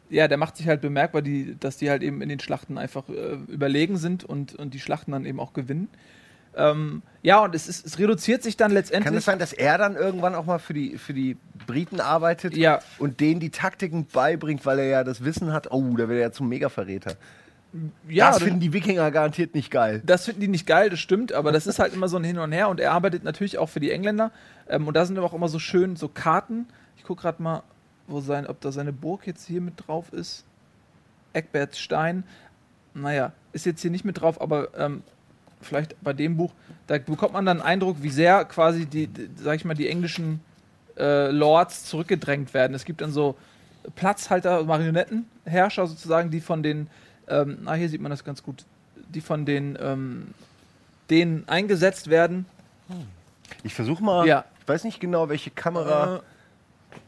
ja, 0.10 0.28
der 0.28 0.38
macht 0.38 0.58
sich 0.58 0.68
halt 0.68 0.82
bemerkbar, 0.82 1.22
die, 1.22 1.58
dass 1.60 1.78
die 1.78 1.90
halt 1.90 2.04
eben 2.04 2.22
in 2.22 2.30
den 2.30 2.40
Schlachten 2.40 2.78
einfach 2.78 3.10
äh, 3.10 3.34
überlegen 3.48 3.98
sind 3.98 4.24
und, 4.24 4.56
und 4.56 4.74
die 4.74 4.80
Schlachten 4.80 5.12
dann 5.12 5.26
eben 5.26 5.40
auch 5.40 5.54
gewinnen. 5.54 5.90
Ähm, 6.56 7.02
ja, 7.22 7.44
und 7.44 7.56
es, 7.56 7.68
ist, 7.68 7.86
es 7.86 7.98
reduziert 7.98 8.44
sich 8.44 8.58
dann 8.58 8.72
letztendlich. 8.72 9.06
Kann 9.06 9.18
es 9.18 9.26
sein, 9.26 9.40
dass 9.40 9.54
er 9.54 9.78
dann 9.78 9.96
irgendwann 9.96 10.36
auch 10.36 10.46
mal 10.46 10.60
für 10.60 10.74
die, 10.74 10.98
für 10.98 11.14
die 11.14 11.38
Briten 11.66 12.02
arbeitet 12.02 12.58
ja. 12.58 12.80
und 12.98 13.20
denen 13.20 13.40
die 13.40 13.52
Taktiken 13.52 14.06
beibringt, 14.06 14.66
weil 14.66 14.80
er 14.80 14.86
ja 14.86 15.04
das 15.04 15.24
Wissen 15.24 15.54
hat? 15.54 15.72
Oh, 15.72 15.82
da 15.92 16.10
wird 16.10 16.12
er 16.12 16.20
ja 16.20 16.32
zum 16.32 16.50
Mega-Verräter. 16.50 17.16
Ja, 18.08 18.32
das 18.32 18.44
finden 18.44 18.60
die 18.60 18.74
Wikinger 18.74 19.12
garantiert 19.12 19.56
nicht 19.56 19.72
geil. 19.72 20.02
Das 20.06 20.26
finden 20.26 20.42
die 20.42 20.48
nicht 20.50 20.68
geil, 20.68 20.90
das 20.90 21.00
stimmt, 21.00 21.32
aber 21.32 21.52
das 21.52 21.68
ist 21.68 21.80
halt 21.80 21.94
immer 21.94 22.10
so 22.10 22.18
ein 22.18 22.24
Hin 22.24 22.38
und 22.38 22.52
Her 22.52 22.68
und 22.68 22.80
er 22.80 22.92
arbeitet 22.92 23.24
natürlich 23.24 23.58
auch 23.58 23.70
für 23.70 23.80
die 23.80 23.92
Engländer. 23.92 24.32
Ähm, 24.68 24.88
und 24.88 24.94
da 24.94 25.06
sind 25.06 25.18
aber 25.18 25.28
auch 25.28 25.34
immer 25.34 25.48
so 25.48 25.60
schön 25.60 25.96
so 25.96 26.10
Karten. 26.10 26.68
Ich 26.98 27.04
gucke 27.04 27.22
gerade 27.22 27.42
mal, 27.42 27.64
wo 28.08 28.20
sein, 28.20 28.46
ob 28.46 28.60
da 28.60 28.72
seine 28.72 28.92
Burg 28.92 29.26
jetzt 29.26 29.48
hier 29.48 29.62
mit 29.62 29.88
drauf 29.88 30.12
ist. 30.12 30.46
Eckbertstein. 31.34 32.24
Naja, 32.94 33.32
ist 33.54 33.66
jetzt 33.66 33.82
hier 33.82 33.92
nicht 33.92 34.04
mit 34.04 34.20
drauf, 34.20 34.42
aber 34.42 34.78
ähm, 34.78 35.04
vielleicht 35.62 36.02
bei 36.04 36.12
dem 36.12 36.36
Buch, 36.36 36.52
da 36.88 36.98
bekommt 36.98 37.34
man 37.34 37.46
dann 37.46 37.62
einen 37.62 37.68
Eindruck, 37.68 37.98
wie 38.02 38.10
sehr 38.10 38.44
quasi 38.46 38.86
die, 38.86 39.08
die 39.08 39.30
sag 39.38 39.56
ich 39.56 39.64
mal, 39.64 39.76
die 39.76 39.88
englischen 39.88 40.42
äh, 40.98 41.32
Lords 41.32 41.86
zurückgedrängt 41.86 42.54
werden. 42.54 42.74
Es 42.74 42.84
gibt 42.84 43.00
dann 43.00 43.12
so 43.12 43.36
Platzhalter, 43.96 44.64
Marionettenherrscher 44.66 45.88
sozusagen, 45.88 46.32
die 46.32 46.42
von 46.42 46.64
den 46.64 46.88
ähm, 47.28 47.60
ah, 47.66 47.74
hier 47.74 47.90
sieht 47.90 48.02
man 48.02 48.10
das 48.10 48.24
ganz 48.24 48.44
gut, 48.44 48.66
die 48.96 49.22
von 49.22 49.46
den 49.46 49.78
ähm, 49.82 50.34
denen 51.10 51.48
eingesetzt 51.48 52.10
werden. 52.10 52.46
Ich 53.64 53.74
versuche 53.74 54.04
mal, 54.04 54.26
ja. 54.26 54.46
ich 54.62 54.68
weiß 54.68 54.84
nicht 54.84 55.00
genau, 55.00 55.30
welche 55.30 55.52
Kamera. 55.52 56.22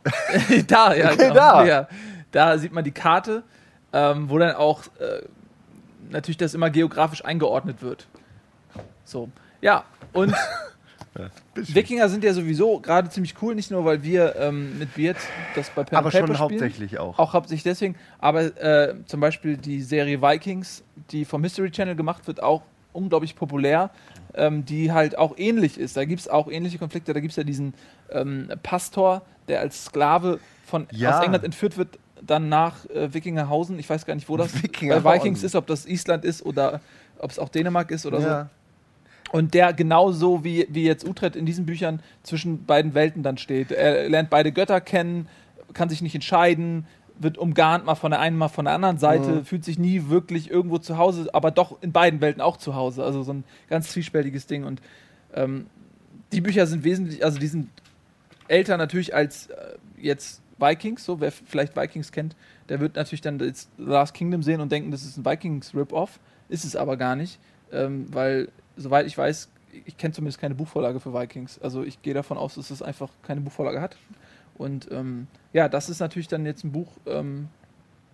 Äh, 0.03 0.63
da, 0.67 0.93
ja, 0.93 1.15
genau. 1.15 1.33
da. 1.33 1.65
ja. 1.65 1.87
Da 2.31 2.57
sieht 2.57 2.73
man 2.73 2.83
die 2.83 2.91
Karte, 2.91 3.43
ähm, 3.93 4.29
wo 4.29 4.37
dann 4.37 4.55
auch 4.55 4.83
äh, 4.99 5.21
natürlich 6.09 6.37
das 6.37 6.53
immer 6.53 6.69
geografisch 6.69 7.23
eingeordnet 7.23 7.81
wird. 7.81 8.07
So, 9.05 9.29
ja, 9.61 9.83
und 10.11 10.33
Ja, 11.17 11.29
Wikinger 11.55 12.09
sind 12.09 12.23
ja 12.23 12.33
sowieso 12.33 12.79
gerade 12.79 13.09
ziemlich 13.09 13.35
cool, 13.41 13.53
nicht 13.53 13.69
nur 13.69 13.85
weil 13.85 14.01
wir 14.03 14.35
ähm, 14.35 14.79
mit 14.79 14.95
Beard 14.95 15.17
das 15.55 15.69
bei 15.69 15.83
Pen 15.83 15.97
Aber 15.97 16.09
Paper 16.09 16.27
schon 16.27 16.35
spielen, 16.35 16.39
hauptsächlich 16.39 16.99
auch. 16.99 17.19
Auch 17.19 17.33
hauptsächlich 17.33 17.63
deswegen. 17.63 17.95
Aber 18.19 18.41
äh, 18.41 18.95
zum 19.05 19.19
Beispiel 19.19 19.57
die 19.57 19.81
Serie 19.81 20.21
Vikings, 20.21 20.83
die 21.11 21.25
vom 21.25 21.43
History 21.43 21.69
Channel 21.69 21.95
gemacht 21.95 22.25
wird, 22.25 22.41
auch 22.41 22.63
unglaublich 22.93 23.35
populär, 23.35 23.91
ähm, 24.33 24.65
die 24.65 24.91
halt 24.91 25.17
auch 25.17 25.37
ähnlich 25.37 25.77
ist. 25.77 25.97
Da 25.97 26.05
gibt 26.05 26.21
es 26.21 26.27
auch 26.27 26.49
ähnliche 26.49 26.77
Konflikte. 26.77 27.13
Da 27.13 27.19
gibt 27.19 27.31
es 27.31 27.37
ja 27.37 27.43
diesen 27.43 27.73
ähm, 28.11 28.49
Pastor, 28.63 29.23
der 29.47 29.59
als 29.59 29.85
Sklave 29.85 30.39
von, 30.65 30.87
ja. 30.91 31.17
aus 31.17 31.23
England 31.23 31.43
entführt 31.43 31.77
wird, 31.77 31.99
dann 32.21 32.49
nach 32.49 32.85
äh, 32.89 33.13
Wikingerhausen. 33.13 33.77
Ich 33.79 33.89
weiß 33.89 34.05
gar 34.05 34.15
nicht, 34.15 34.29
wo 34.29 34.37
das 34.37 34.51
bei 34.81 35.03
Vikings 35.03 35.43
ist, 35.43 35.55
ob 35.55 35.67
das 35.67 35.85
Island 35.85 36.25
ist 36.25 36.45
oder 36.45 36.81
ob 37.19 37.31
es 37.31 37.39
auch 37.39 37.49
Dänemark 37.49 37.91
ist 37.91 38.05
oder 38.05 38.19
ja. 38.19 38.43
so. 38.43 38.49
Und 39.33 39.55
der 39.55 39.73
genauso 39.73 40.43
wie, 40.43 40.67
wie 40.69 40.83
jetzt 40.83 41.09
Utrecht 41.09 41.35
in 41.35 41.47
diesen 41.47 41.65
Büchern 41.65 42.03
zwischen 42.21 42.65
beiden 42.65 42.93
Welten 42.93 43.23
dann 43.23 43.39
steht. 43.39 43.71
Er 43.71 44.07
lernt 44.07 44.29
beide 44.29 44.51
Götter 44.51 44.79
kennen, 44.79 45.27
kann 45.73 45.89
sich 45.89 46.03
nicht 46.03 46.13
entscheiden, 46.13 46.85
wird 47.17 47.39
umgarnt 47.39 47.83
mal 47.83 47.95
von 47.95 48.11
der 48.11 48.19
einen, 48.19 48.37
mal 48.37 48.47
von 48.47 48.65
der 48.65 48.75
anderen 48.75 48.99
Seite, 48.99 49.31
mhm. 49.31 49.45
fühlt 49.45 49.65
sich 49.65 49.79
nie 49.79 50.07
wirklich 50.09 50.51
irgendwo 50.51 50.77
zu 50.77 50.99
Hause, 50.99 51.29
aber 51.33 51.49
doch 51.49 51.81
in 51.81 51.91
beiden 51.91 52.21
Welten 52.21 52.43
auch 52.43 52.57
zu 52.57 52.75
Hause. 52.75 53.03
Also 53.03 53.23
so 53.23 53.33
ein 53.33 53.43
ganz 53.71 53.89
zwiespältiges 53.89 54.45
Ding. 54.45 54.65
Und 54.65 54.83
ähm, 55.33 55.65
die 56.31 56.41
Bücher 56.41 56.67
sind 56.67 56.83
wesentlich, 56.83 57.25
also 57.25 57.39
die 57.39 57.47
sind 57.47 57.69
älter 58.47 58.77
natürlich 58.77 59.15
als 59.15 59.47
äh, 59.47 59.55
jetzt 59.99 60.43
Vikings, 60.59 61.05
so 61.05 61.19
wer 61.19 61.31
vielleicht 61.31 61.75
Vikings 61.75 62.11
kennt, 62.11 62.35
der 62.69 62.79
wird 62.79 62.97
natürlich 62.97 63.21
dann 63.21 63.39
jetzt 63.39 63.71
Last 63.79 64.13
Kingdom 64.13 64.43
sehen 64.43 64.61
und 64.61 64.71
denken, 64.71 64.91
das 64.91 65.03
ist 65.03 65.17
ein 65.17 65.25
Vikings-Rip-Off. 65.25 66.19
Ist 66.49 66.65
es 66.65 66.75
aber 66.75 66.97
gar 66.97 67.15
nicht, 67.15 67.39
ähm, 67.73 68.05
weil 68.13 68.49
soweit 68.77 69.05
ich 69.07 69.17
weiß, 69.17 69.49
ich 69.85 69.97
kenne 69.97 70.13
zumindest 70.13 70.39
keine 70.39 70.55
Buchvorlage 70.55 70.99
für 70.99 71.13
Vikings. 71.13 71.59
Also 71.61 71.83
ich 71.83 72.01
gehe 72.01 72.13
davon 72.13 72.37
aus, 72.37 72.55
dass 72.55 72.69
es 72.71 72.81
einfach 72.81 73.09
keine 73.23 73.41
Buchvorlage 73.41 73.81
hat. 73.81 73.97
Und 74.55 74.89
ähm, 74.91 75.27
ja, 75.51 75.67
das 75.67 75.89
ist 75.89 75.99
natürlich 75.99 76.27
dann 76.27 76.45
jetzt 76.45 76.63
ein 76.63 76.71
Buch, 76.71 76.91
ähm, 77.07 77.49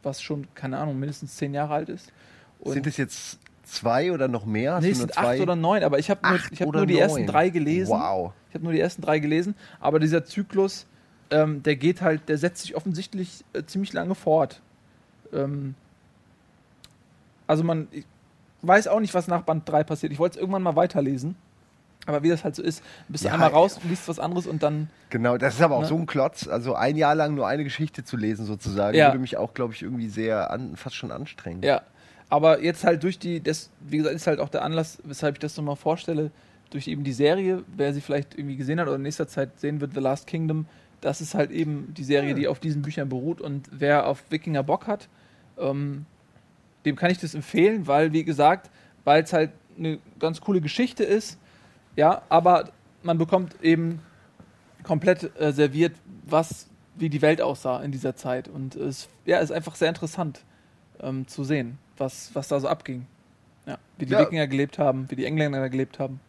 was 0.04 0.22
schon, 0.22 0.48
keine 0.56 0.78
Ahnung, 0.78 0.98
mindestens 0.98 1.36
zehn 1.36 1.54
Jahre 1.54 1.74
alt 1.74 1.89
ist. 1.89 2.12
Und 2.60 2.74
Sind 2.74 2.88
es 2.88 2.95
jetzt 2.98 3.39
zwei 3.63 4.12
oder 4.12 4.28
noch 4.30 4.45
mehr? 4.45 4.76
Hast 4.76 4.84
nee, 4.84 4.91
es 4.91 5.00
sind 5.00 5.13
zwei? 5.13 5.36
acht 5.36 5.41
oder 5.41 5.56
neun, 5.56 5.84
aber 5.84 6.00
ich 6.00 6.10
habe 6.10 6.28
nur, 6.28 6.39
ich 6.52 6.62
hab 6.62 6.72
nur 6.72 6.86
die 6.86 6.93
neun. 6.93 7.04
ersten 7.04 7.28
drei 7.28 7.50
gelesen. 7.50 7.91
Wow. 7.91 8.34
Ich 8.48 8.56
habe 8.56 8.63
nur 8.63 8.74
die 8.74 8.80
ersten 8.80 9.02
drei 9.02 9.19
gelesen, 9.19 9.54
aber 9.80 10.00
dieser 10.00 10.24
Zyklus, 10.26 10.88
ähm, 11.30 11.62
der 11.62 11.76
geht 11.76 12.02
halt, 12.02 12.28
der 12.30 12.38
setzt 12.38 12.62
sich 12.62 12.76
offensichtlich 12.76 13.43
äh, 13.54 13.63
ziemlich 13.63 13.93
lange 13.93 14.15
fort. 14.15 14.62
Ähm, 15.34 15.76
Also 17.45 17.63
man 17.63 17.88
weiß 18.62 18.88
auch 18.88 19.00
nicht, 19.00 19.13
was 19.13 19.28
nach 19.28 19.41
Band 19.43 19.67
3 19.69 19.84
passiert. 19.84 20.12
Ich 20.12 20.19
wollte 20.19 20.36
es 20.38 20.41
irgendwann 20.41 20.63
mal 20.63 20.76
weiterlesen. 20.76 21.36
Aber 22.06 22.24
wie 22.24 22.30
das 22.30 22.43
halt 22.43 22.56
so 22.56 22.63
ist, 22.63 22.82
bist 23.08 23.24
Ja, 23.24 23.32
du 23.32 23.34
einmal 23.36 23.50
raus, 23.52 23.80
liest 23.84 24.08
was 24.08 24.19
anderes 24.19 24.48
und 24.48 24.63
dann. 24.63 24.89
Genau, 25.10 25.38
das 25.38 25.56
ist 25.56 25.62
aber 25.62 25.76
auch 25.76 25.82
Ne? 25.82 25.88
so 25.88 25.95
ein 25.98 26.06
Klotz. 26.08 26.48
Also 26.48 26.74
ein 26.74 26.95
Jahr 26.95 27.13
lang 27.13 27.36
nur 27.36 27.48
eine 27.48 27.63
Geschichte 27.63 28.04
zu 28.04 28.17
lesen, 28.17 28.45
sozusagen, 28.45 28.98
Ja. 28.98 29.08
würde 29.10 29.19
mich 29.19 29.38
auch, 29.38 29.54
glaube 29.54 29.74
ich, 29.74 29.84
irgendwie 29.84 30.08
sehr 30.08 30.50
an, 30.50 30.76
fast 30.76 30.95
schon 30.95 31.12
anstrengen. 31.12 31.62
Ja. 31.62 31.82
Aber 32.30 32.63
jetzt 32.63 32.84
halt 32.84 33.04
durch 33.04 33.19
die, 33.19 33.41
das, 33.41 33.69
wie 33.82 33.98
gesagt, 33.98 34.15
ist 34.15 34.28
halt 34.28 34.39
auch 34.39 34.50
der 34.50 34.63
Anlass, 34.63 35.00
weshalb 35.04 35.36
ich 35.36 35.39
das 35.39 35.56
nochmal 35.58 35.76
vorstelle, 35.76 36.32
durch 36.69 36.88
eben 36.88 37.04
die 37.04 37.13
Serie, 37.13 37.63
wer 37.76 37.93
sie 37.93 38.02
vielleicht 38.02 38.36
irgendwie 38.38 38.56
gesehen 38.56 38.80
hat 38.80 38.88
oder 38.88 38.95
in 38.95 39.02
nächster 39.04 39.28
Zeit 39.28 39.60
sehen 39.60 39.82
wird, 39.82 39.93
The 39.93 40.00
Last 40.00 40.26
Kingdom, 40.28 40.67
das 41.02 41.22
ist 41.22 41.34
halt 41.34 41.50
eben 41.52 41.93
die 41.95 42.04
Serie, 42.04 42.34
die 42.36 42.48
auf 42.48 42.60
diesen 42.60 42.82
Büchern 42.82 43.10
beruht 43.10 43.41
und 43.41 43.67
wer 43.72 44.06
auf 44.08 44.24
Wikinger 44.30 44.63
Bock 44.63 44.86
hat, 44.88 45.10
ähm, 45.58 46.06
dem 46.86 46.96
kann 46.96 47.12
ich 47.12 47.18
das 47.20 47.34
empfehlen, 47.36 47.88
weil, 47.88 48.13
wie 48.13 48.24
gesagt, 48.24 48.70
weil 49.04 49.24
es 49.24 49.34
halt 49.34 49.52
eine 49.78 50.00
ganz 50.20 50.42
coole 50.42 50.62
Geschichte 50.62 51.04
ist, 51.04 51.38
ja, 51.96 52.22
aber 52.30 52.70
man 53.04 53.18
bekommt 53.18 53.62
eben 53.62 54.02
komplett 54.84 55.32
äh, 55.39 55.52
serviert, 55.52 55.94
was, 56.26 56.68
wie 56.96 57.10
die 57.10 57.22
Welt 57.22 57.42
aussah 57.42 57.82
in 57.82 57.92
dieser 57.92 58.15
Zeit 58.15 58.48
und 58.48 58.76
es 58.76 59.10
ja, 59.26 59.39
ist 59.39 59.52
einfach 59.52 59.76
sehr 59.76 59.89
interessant 59.89 60.42
ähm, 61.02 61.28
zu 61.28 61.44
sehen, 61.44 61.78
was, 61.98 62.32
was 62.34 62.48
da 62.48 62.60
so 62.60 62.68
abging. 62.68 63.06
Ja, 63.65 63.78
wie 63.98 64.06
die 64.06 64.13
Ja. 64.13 64.20
Wikinger 64.20 64.48
gelebt 64.48 64.80
haben, 64.80 65.10
wie 65.10 65.15
die 65.15 65.26
Engländer 65.26 65.70
gelebt 65.70 66.00
haben. 66.00 66.20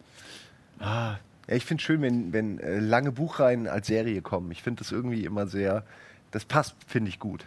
Ah, 0.79 1.15
ja, 1.47 1.55
ich 1.55 1.65
finde 1.65 1.83
schön, 1.83 2.01
wenn, 2.01 2.33
wenn 2.33 2.59
äh, 2.59 2.79
lange 2.79 3.11
Buchreihen 3.11 3.67
als 3.67 3.87
Serie 3.87 4.21
kommen. 4.21 4.51
Ich 4.51 4.63
finde 4.63 4.79
das 4.79 4.91
irgendwie 4.91 5.25
immer 5.25 5.47
sehr, 5.47 5.83
das 6.31 6.45
passt, 6.45 6.75
finde 6.87 7.09
ich 7.09 7.19
gut. 7.19 7.45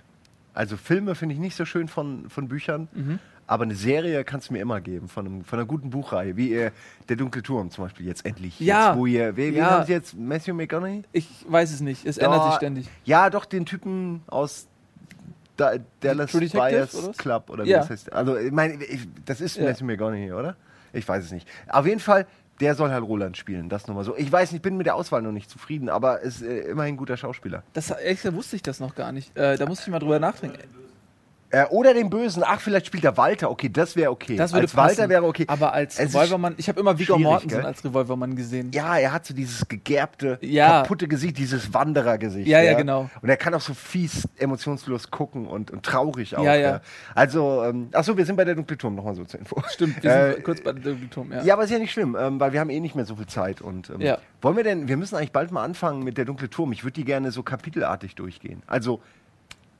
Also 0.54 0.76
Filme 0.76 1.14
finde 1.14 1.34
ich 1.34 1.40
nicht 1.40 1.56
so 1.56 1.64
schön 1.64 1.88
von, 1.88 2.30
von 2.30 2.48
Büchern, 2.48 2.88
Mhm. 2.94 3.18
aber 3.46 3.64
eine 3.64 3.74
Serie 3.74 4.22
kannst 4.24 4.48
du 4.48 4.52
mir 4.54 4.60
immer 4.60 4.80
geben, 4.80 5.08
von, 5.08 5.26
einem, 5.26 5.44
von 5.44 5.58
einer 5.58 5.66
guten 5.66 5.90
Buchreihe, 5.90 6.36
wie 6.36 6.54
äh, 6.54 6.70
Der 7.08 7.16
dunkle 7.16 7.42
Turm 7.42 7.70
zum 7.70 7.84
Beispiel 7.84 8.06
jetzt 8.06 8.24
endlich. 8.24 8.58
Ja. 8.60 8.90
Jetzt, 8.90 8.98
wo 8.98 9.06
ihr, 9.06 9.36
wen 9.36 9.54
Ja. 9.56 9.70
haben 9.70 9.86
sie 9.86 9.92
jetzt? 9.92 10.16
Matthew 10.16 10.54
McConaughey? 10.54 11.02
Ich 11.12 11.28
weiß 11.48 11.72
es 11.72 11.80
nicht, 11.80 12.06
es 12.06 12.18
ändert 12.18 12.38
Da- 12.40 12.46
sich 12.46 12.54
ständig. 12.56 12.88
Ja, 13.04 13.28
doch, 13.30 13.44
den 13.44 13.66
Typen 13.66 14.22
aus 14.28 14.68
da, 15.56 15.72
Dallas 16.00 16.32
Buyers 16.32 16.94
oder? 16.94 17.12
Club 17.14 17.50
oder 17.50 17.64
wie 17.64 17.70
Ja. 17.70 17.78
das 17.78 17.90
heißt. 17.90 18.12
Also, 18.12 18.36
ich 18.36 18.50
meine, 18.52 18.78
das 19.24 19.40
ist 19.40 19.56
Ja. 19.56 19.64
Matthew 19.64 19.84
McConaughey, 19.84 20.32
oder? 20.32 20.56
Ich 20.92 21.06
weiß 21.06 21.24
es 21.24 21.32
nicht. 21.32 21.48
Auf 21.68 21.86
jeden 21.86 22.00
Fall, 22.00 22.26
der 22.60 22.74
soll 22.74 22.90
halt 22.90 23.02
Roland 23.02 23.36
spielen, 23.36 23.68
das 23.68 23.86
nochmal 23.86 24.04
so. 24.04 24.16
Ich 24.16 24.30
weiß 24.30 24.52
nicht, 24.52 24.58
ich 24.58 24.62
bin 24.62 24.76
mit 24.76 24.86
der 24.86 24.94
Auswahl 24.94 25.22
noch 25.22 25.32
nicht 25.32 25.50
zufrieden, 25.50 25.88
aber 25.88 26.20
ist 26.20 26.42
äh, 26.42 26.60
immerhin 26.60 26.94
ein 26.94 26.96
guter 26.96 27.16
Schauspieler. 27.16 27.62
Das 27.72 27.90
ehrlich 27.90 28.18
gesagt 28.18 28.36
wusste 28.36 28.56
ich 28.56 28.62
das 28.62 28.80
noch 28.80 28.94
gar 28.94 29.12
nicht. 29.12 29.36
Äh, 29.36 29.56
da 29.56 29.66
musste 29.66 29.84
ich 29.84 29.90
mal 29.90 29.98
drüber 29.98 30.18
nachdenken. 30.18 30.58
Äh, 31.54 31.66
oder 31.70 31.94
den 31.94 32.10
Bösen, 32.10 32.42
ach, 32.44 32.60
vielleicht 32.60 32.86
spielt 32.86 33.04
er 33.04 33.16
Walter, 33.16 33.50
okay, 33.50 33.68
das 33.68 33.94
wäre 33.96 34.10
okay. 34.10 34.36
Das 34.36 34.52
würde 34.52 34.62
als 34.64 34.76
Walter 34.76 34.96
passen. 34.96 35.08
wäre 35.10 35.24
okay. 35.24 35.44
Aber 35.48 35.72
als 35.72 35.98
Es 35.98 36.10
Revolvermann, 36.14 36.54
ich 36.56 36.68
habe 36.68 36.80
immer 36.80 36.98
Viggo 36.98 37.16
Mortensen 37.18 37.58
gell? 37.58 37.66
als 37.66 37.84
Revolvermann 37.84 38.34
gesehen. 38.36 38.70
Ja, 38.72 38.96
er 38.98 39.12
hat 39.12 39.24
so 39.26 39.34
dieses 39.34 39.68
gegerbte, 39.68 40.38
Ja. 40.40 40.82
kaputte 40.82 41.06
Gesicht, 41.08 41.38
dieses 41.38 41.72
Wanderergesicht. 41.72 42.48
Ja, 42.48 42.60
ja, 42.60 42.74
genau. 42.74 43.08
Und 43.22 43.28
er 43.28 43.36
kann 43.36 43.54
auch 43.54 43.60
so 43.60 43.74
fies, 43.74 44.28
emotionslos 44.38 45.10
gucken 45.10 45.46
und, 45.46 45.70
und 45.70 45.84
traurig 45.84 46.36
auch. 46.36 46.44
Ja, 46.44 46.54
ja. 46.54 46.80
Also, 47.14 47.62
ähm, 47.64 47.88
achso, 47.92 48.16
wir 48.16 48.26
sind 48.26 48.36
bei 48.36 48.44
der 48.44 48.54
Dunkle 48.54 48.76
Turm, 48.76 48.94
nochmal 48.94 49.14
so 49.14 49.24
zur 49.24 49.40
Info. 49.40 49.62
Stimmt, 49.68 50.02
wir 50.02 50.10
Äh, 50.10 50.32
sind 50.34 50.44
kurz 50.44 50.60
bei 50.60 50.72
dem 50.72 51.10
Turm, 51.10 51.30
ja. 51.32 51.42
Ja. 51.42 51.54
aber 51.54 51.64
ist 51.64 51.70
ja 51.70 51.78
nicht 51.78 51.92
schlimm, 51.92 52.16
ähm, 52.18 52.40
weil 52.40 52.52
wir 52.52 52.60
haben 52.60 52.70
eh 52.70 52.80
nicht 52.80 52.94
mehr 52.94 53.04
so 53.04 53.16
viel 53.16 53.26
Zeit. 53.26 53.60
Und 53.60 53.90
ähm, 53.90 54.00
Ja. 54.00 54.18
wollen 54.42 54.56
wir 54.56 54.64
denn, 54.64 54.88
wir 54.88 54.96
müssen 54.96 55.16
eigentlich 55.16 55.32
bald 55.32 55.50
mal 55.52 55.62
anfangen 55.64 56.02
mit 56.02 56.18
der 56.18 56.24
Dunkle 56.24 56.50
Turm. 56.50 56.72
Ich 56.72 56.84
würde 56.84 56.94
die 56.94 57.04
gerne 57.04 57.30
so 57.30 57.42
kapitelartig 57.42 58.14
durchgehen. 58.16 58.62
Also, 58.66 59.00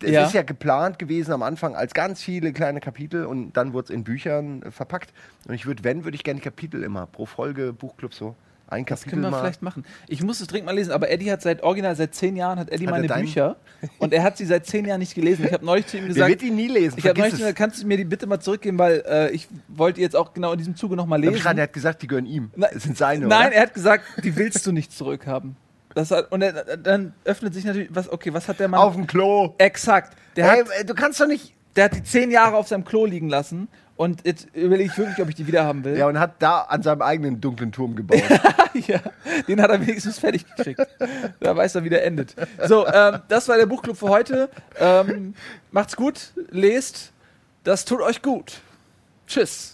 es 0.05 0.11
Ja. 0.13 0.25
ist 0.27 0.35
ja 0.35 0.43
geplant 0.43 0.99
gewesen 0.99 1.33
am 1.33 1.43
Anfang 1.43 1.75
als 1.75 1.95
ganz 1.95 2.23
viele 2.23 2.53
kleine 2.53 2.81
Kapitel 2.81 3.25
und 3.27 3.53
dann 3.55 3.73
wurde 3.73 3.85
es 3.87 3.91
in 3.91 4.05
Büchern 4.05 4.63
äh, 4.63 4.71
verpackt. 4.71 5.13
Und 5.49 5.55
ich 5.55 5.67
würde, 5.67 5.83
wenn, 5.85 6.05
würde 6.05 6.15
ich 6.17 6.25
gerne 6.25 6.41
Kapitel 6.41 6.83
immer 6.83 7.07
pro 7.07 7.27
Folge, 7.27 7.73
Buchclub 7.73 8.15
so, 8.15 8.35
ein 8.67 8.87
Das 8.87 9.05
können 9.05 9.21
wir 9.23 9.31
mal. 9.31 9.41
vielleicht 9.41 9.61
machen. 9.63 9.85
Ich 10.09 10.23
muss 10.23 10.41
es 10.41 10.47
dringend 10.47 10.67
mal 10.67 10.73
lesen, 10.75 10.91
aber 10.91 11.11
Eddie 11.11 11.31
hat 11.31 11.43
seit 11.43 11.63
original 11.63 11.95
seit 11.97 12.15
zehn 12.15 12.35
Jahren 12.35 12.59
hat 12.59 12.71
Eddie 12.71 12.87
Hat 12.89 12.95
er 12.95 13.09
meine 13.09 13.23
Bücher 13.23 13.57
und 13.99 14.15
er 14.15 14.23
hat 14.23 14.39
sie 14.39 14.47
seit 14.47 14.65
zehn 14.67 14.87
Jahren 14.87 15.01
nicht 15.01 15.15
gelesen. 15.15 15.45
Ich 15.45 15.53
habe 15.53 15.65
neulich 15.65 15.87
zu 15.87 15.99
ihm 15.99 16.07
gesagt, 16.09 16.29
wird 16.31 16.41
die 16.41 16.51
nie 16.51 16.69
lesen. 16.69 16.95
ich 16.99 17.07
habe 17.07 17.19
neulich 17.19 17.35
es. 17.35 17.41
gesagt, 17.41 17.59
kannst 17.59 17.83
du 17.83 17.87
mir 17.87 17.99
die 17.99 18.05
bitte 18.05 18.27
mal 18.27 18.41
zurückgeben, 18.41 18.79
weil 18.79 19.05
äh, 19.07 19.31
ich 19.33 19.49
wollte 19.69 20.01
jetzt 20.01 20.17
auch 20.17 20.33
genau 20.33 20.53
in 20.53 20.59
diesem 20.59 20.77
Zuge 20.77 20.97
noch 20.97 21.05
mal 21.07 21.21
Der 21.21 21.31
lesen. 21.33 21.43
Schrein, 21.43 21.57
der 21.57 21.65
hat 21.65 21.73
gesagt, 21.75 22.01
die 22.03 22.07
gehören 22.07 22.25
ihm. 22.27 22.51
Na- 22.57 22.69
Das 22.73 22.83
sind 22.85 22.97
seine, 22.97 23.27
Nein, 23.27 23.49
oder? 23.49 23.57
er 23.57 23.63
hat 23.65 23.75
gesagt, 23.75 24.05
die 24.25 24.35
willst 24.35 24.67
du 24.67 24.73
nicht 24.73 24.93
zurückhaben. 24.93 25.57
Das 25.95 26.11
hat, 26.11 26.31
und 26.33 26.45
dann 26.83 27.15
öffnet 27.25 27.55
sich 27.55 27.65
natürlich, 27.65 27.89
was, 27.95 28.11
okay, 28.13 28.33
was 28.35 28.49
hat 28.49 28.59
der 28.61 28.69
Mann? 28.69 28.81
Auf 28.81 28.95
dem 28.95 29.07
Klo. 29.07 29.55
Exakt. 29.59 30.17
Der, 30.37 30.51
Hey, 30.51 30.61
hat, 30.65 30.71
äh, 30.81 30.85
du 30.85 30.95
kannst 30.95 31.21
doch 31.21 31.27
nicht. 31.27 31.55
der 31.77 31.85
hat 31.85 31.95
die 31.95 32.03
zehn 32.03 32.31
Jahre 32.31 32.57
auf 32.57 32.67
seinem 32.69 32.85
Klo 32.85 33.07
liegen 33.07 33.29
lassen 33.29 33.69
und 33.97 34.27
jetzt 34.27 34.49
überlege 34.55 34.91
ich 34.91 34.99
wirklich, 34.99 35.21
ob 35.21 35.29
ich 35.29 35.37
die 35.37 35.47
wieder 35.47 35.65
haben 35.65 35.85
will. 35.85 35.97
Ja, 35.97 36.09
und 36.09 36.19
hat 36.19 36.35
da 36.41 36.63
an 36.63 36.83
seinem 36.83 37.03
eigenen 37.03 37.41
dunklen 37.41 37.71
Turm 37.71 37.95
gebaut. 37.95 38.23
ja, 38.75 38.99
den 39.47 39.63
hat 39.63 39.71
er 39.71 39.81
wenigstens 39.81 40.19
fertig 40.19 40.45
gekriegt. 40.57 40.81
Da 41.39 41.57
weiß 41.57 41.77
er, 41.77 41.85
wie 41.85 41.91
der 41.91 42.05
endet. 42.05 42.35
So, 42.67 42.87
ähm, 42.89 43.21
das 43.29 43.49
war 43.49 43.57
der 43.57 43.67
Buchclub 43.67 43.97
für 43.97 44.09
heute. 44.09 44.49
Ähm, 44.81 45.35
macht's 45.71 45.95
gut, 45.95 46.33
lest, 46.51 47.13
das 47.63 47.85
tut 47.85 48.01
euch 48.01 48.21
gut. 48.21 48.61
Tschüss. 49.29 49.74